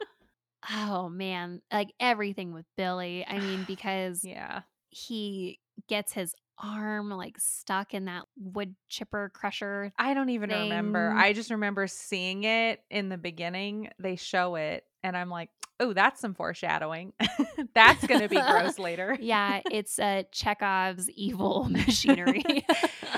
[0.70, 3.26] oh man, like everything with Billy.
[3.28, 4.62] I mean, because yeah.
[4.88, 9.92] he gets his arm like stuck in that wood chipper crusher.
[9.98, 11.10] I don't even remember.
[11.16, 13.90] I just remember seeing it in the beginning.
[13.98, 15.50] They show it, and I'm like,
[15.80, 17.12] oh, that's some foreshadowing.
[17.74, 19.16] that's going to be gross later.
[19.20, 22.44] Yeah, it's uh, Chekhov's evil machinery.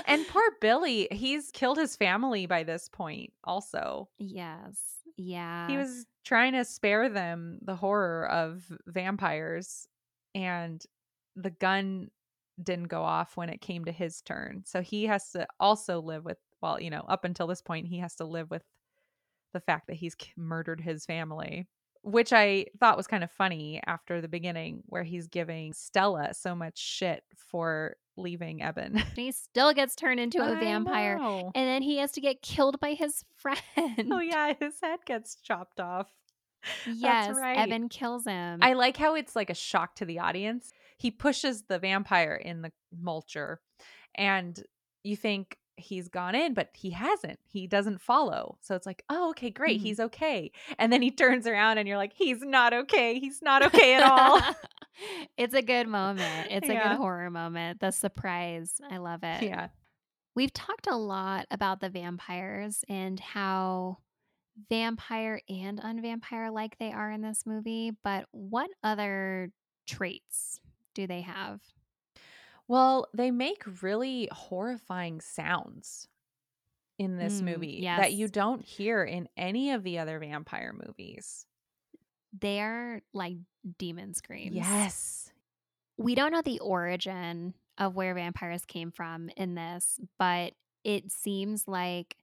[0.07, 4.09] and poor Billy, he's killed his family by this point, also.
[4.19, 4.79] yes,
[5.17, 9.87] yeah, He was trying to spare them the horror of vampires,
[10.35, 10.83] and
[11.37, 12.11] the gun
[12.63, 14.63] didn't go off when it came to his turn.
[14.67, 17.99] So he has to also live with, well, you know, up until this point, he
[17.99, 18.63] has to live with
[19.53, 21.67] the fact that he's murdered his family,
[22.03, 26.55] which I thought was kind of funny after the beginning, where he's giving Stella so
[26.55, 29.03] much shit for leaving Eben.
[29.17, 31.51] he still gets turned into a I vampire, know.
[31.55, 34.13] and then he has to get killed by his oh, friend.
[34.13, 36.09] Oh, yeah, his head gets chopped off.
[36.87, 37.59] yes, right.
[37.59, 38.61] Evan kills him.
[38.63, 40.73] I like how it's like a shock to the audience.
[40.97, 42.73] He pushes the vampire in the
[43.03, 43.57] mulcher,
[44.15, 44.61] and
[45.03, 47.39] you think he's gone in, but he hasn't.
[47.43, 48.59] He doesn't follow.
[48.61, 49.81] So it's like, oh, okay, great.
[49.81, 49.83] Mhm.
[49.83, 50.53] He's okay.
[50.79, 53.19] And then he turns around and you're like, he's not okay.
[53.19, 54.41] He's not okay at all.
[55.37, 56.47] it's a good moment.
[56.49, 57.81] It's a good horror moment.
[57.81, 58.81] The surprise.
[58.89, 59.43] I love it.
[59.43, 59.69] yeah.
[60.37, 63.99] We've talked a lot about the vampires and how
[64.71, 69.51] vampire and unvampire like they are in this movie, but what other
[69.89, 70.61] traits
[70.95, 71.61] do they have?
[72.69, 76.09] Well, they make really horrifying sounds
[76.99, 81.47] in this Mm, movie that you don't hear in any of the other vampire movies.
[82.33, 83.37] They're like
[83.79, 84.57] demon screams.
[84.57, 85.33] Yes.
[85.97, 91.67] We don't know the origin of where vampires came from in this, but it seems
[91.69, 92.17] like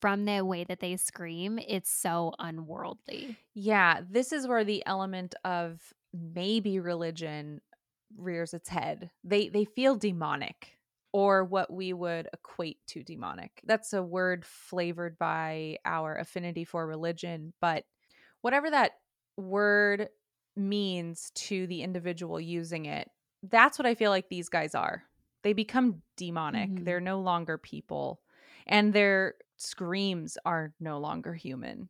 [0.00, 3.36] from the way that they scream, it's so unworldly.
[3.54, 5.92] Yeah, this is where the element of
[6.34, 7.60] maybe religion
[8.16, 9.10] rears its head.
[9.24, 10.72] They they feel demonic
[11.12, 13.60] or what we would equate to demonic.
[13.64, 17.84] That's a word flavored by our affinity for religion, but
[18.42, 18.92] whatever that
[19.36, 20.08] word
[20.56, 23.10] means to the individual using it,
[23.42, 25.04] that's what I feel like these guys are.
[25.42, 26.70] They become demonic.
[26.70, 26.84] Mhm.
[26.84, 28.20] They're no longer people,
[28.66, 31.88] and their screams are no longer human.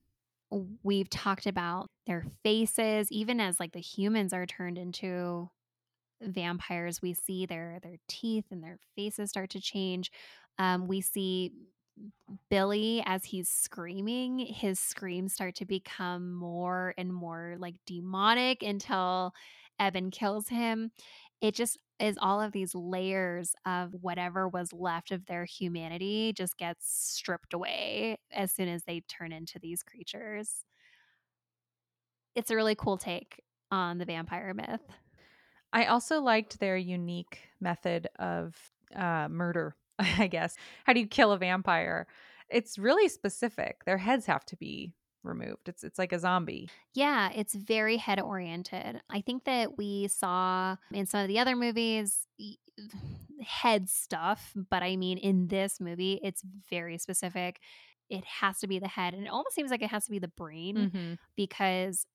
[0.83, 5.51] We've talked about their faces, even as like the humans are turned into
[6.23, 10.11] vampires, we see their their teeth and their faces start to change.
[10.59, 11.53] Um, we see
[12.51, 19.33] Billy as he's screaming, his screams start to become more and more like demonic until
[19.79, 20.91] Evan kills him.
[21.41, 26.59] It just is all of these layers of whatever was left of their humanity just
[26.59, 30.65] gets stripped away as soon as they turn into these creatures.
[32.35, 34.83] It's a really cool take on the vampire myth.
[35.73, 38.55] I also liked their unique method of
[38.95, 40.57] uh, murder, I guess.
[40.85, 42.07] How do you kill a vampire?
[42.49, 43.85] It's really specific.
[43.85, 44.93] Their heads have to be
[45.27, 45.69] removed.
[45.69, 46.71] It's it's like a zombie.
[46.95, 49.01] Yeah, it's very head oriented.
[49.11, 52.27] I think that we saw in some of the other movies
[53.43, 57.61] head stuff, but I mean in this movie it's very specific.
[58.09, 60.19] It has to be the head and it almost seems like it has to be
[60.19, 61.15] the brain Mm-hmm.
[61.37, 62.07] because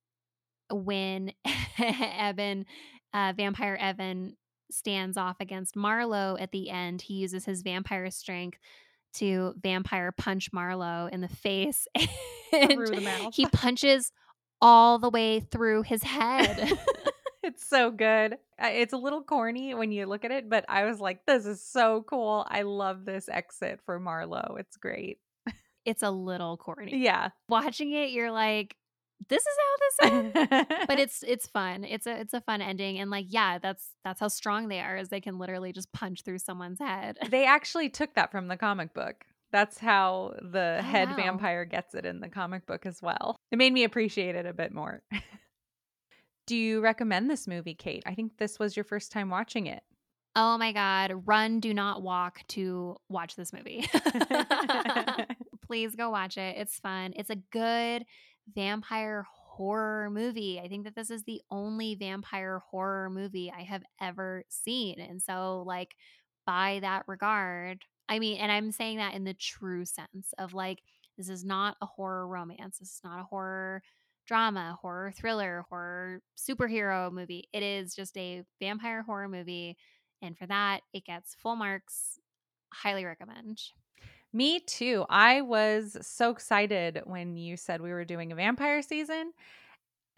[0.72, 1.34] when
[1.80, 2.66] Evan,
[3.14, 4.38] uh, vampire Evan,
[4.72, 8.58] stands off against Marlowe at the end, he uses his vampire strength
[9.14, 11.88] to vampire punch Marlowe in the face.
[12.52, 13.34] Through the mouth.
[13.34, 14.12] he punches
[14.62, 16.78] all the way through his head.
[17.44, 18.38] it's so good.
[18.60, 21.64] It's a little corny when you look at it, but I was like, this is
[21.64, 22.46] so cool.
[22.48, 24.58] I love this exit for Marlowe.
[24.60, 25.20] It's great.
[25.86, 26.98] it's a little corny.
[26.98, 27.30] Yeah.
[27.50, 28.76] Watching it, you're like,
[29.30, 30.86] this is how this ends.
[30.88, 31.84] but it's it's fun.
[31.84, 34.98] It's a it's a fun ending, and like yeah, that's that's how strong they are.
[34.98, 37.18] Is they can literally just punch through someone's head.
[37.30, 39.24] they actually took that from the comic book.
[39.52, 41.16] That's how the Oh, head wow.
[41.18, 43.36] vampire gets it in the comic book as well.
[43.52, 45.02] It made me appreciate it a bit more.
[46.48, 48.04] Do you recommend this movie, Kate?
[48.06, 49.84] I think this was your first time watching it.
[50.36, 53.86] Oh my god, run, do not walk to watch this movie.
[55.68, 56.56] Please go watch it.
[56.58, 57.14] It's fun.
[57.16, 58.06] It's a good
[58.54, 60.60] vampire horror movie.
[60.60, 65.00] I think that this is the only vampire horror movie I have ever seen.
[65.00, 65.96] And so, like,
[66.46, 70.80] by that regard, I mean, and I'm saying that in the true sense of like,
[71.18, 72.80] this is not a horror romance.
[72.80, 73.84] This is not a horror
[74.26, 77.48] drama, horror thriller, horror superhero movie.
[77.54, 79.78] It is just a vampire horror movie.
[80.22, 82.20] And for that, it gets full marks.
[82.74, 83.62] Highly recommend.
[84.34, 85.06] Me too.
[85.10, 89.34] I was so excited when you said we were doing a vampire season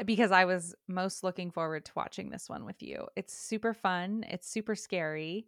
[0.05, 3.07] because I was most looking forward to watching this one with you.
[3.15, 5.47] It's super fun, it's super scary,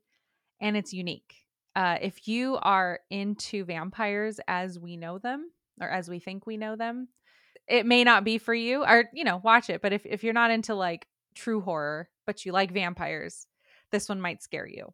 [0.59, 1.35] and it's unique.
[1.75, 5.51] Uh, if you are into vampires as we know them
[5.81, 7.09] or as we think we know them,
[7.67, 9.81] it may not be for you or, you know, watch it.
[9.81, 13.47] But if, if you're not into like true horror, but you like vampires,
[13.91, 14.93] this one might scare you.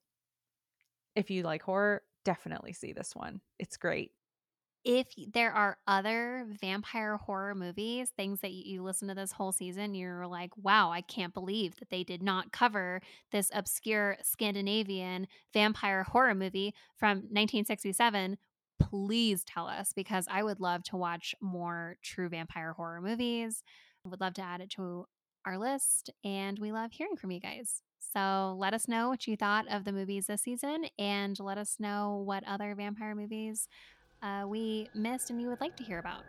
[1.16, 3.42] If you like horror, definitely see this one.
[3.60, 4.12] It's great.
[4.84, 9.94] if there are other vampire horror movies, things that you, listen to this whole season,
[9.94, 13.02] you're like, wow, I can't believe that they did not cover
[13.32, 18.38] this obscure Scandinavian vampire horror movie from 1967.
[18.80, 23.62] Please tell us because I would love to watch more true vampire horror movies.
[24.06, 25.06] I would love to add it to
[25.46, 27.84] our list, and we love hearing from you guys.
[28.14, 31.78] So let us know what you thought of the movies this season, and let us
[31.80, 33.68] know what other vampire movies
[34.22, 36.24] uh, we missed and you would like to hear about.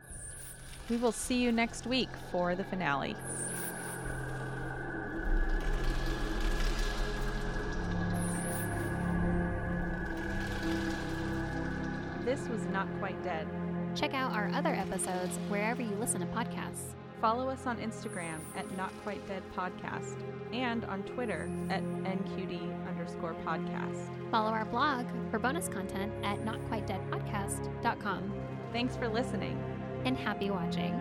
[0.88, 3.16] We will see you next week for the finale.
[12.24, 13.46] This was Not Quite Dead.
[13.94, 16.94] Check out our other episodes wherever you listen to podcasts.
[17.22, 20.16] Follow us on Instagram at Not Quite Dead Podcast
[20.52, 24.08] and on Twitter at NQD underscore podcast.
[24.32, 28.32] Follow our blog for bonus content at notquitedeadpodcast.com.
[28.72, 29.56] Thanks for listening.
[30.04, 31.00] And happy watching.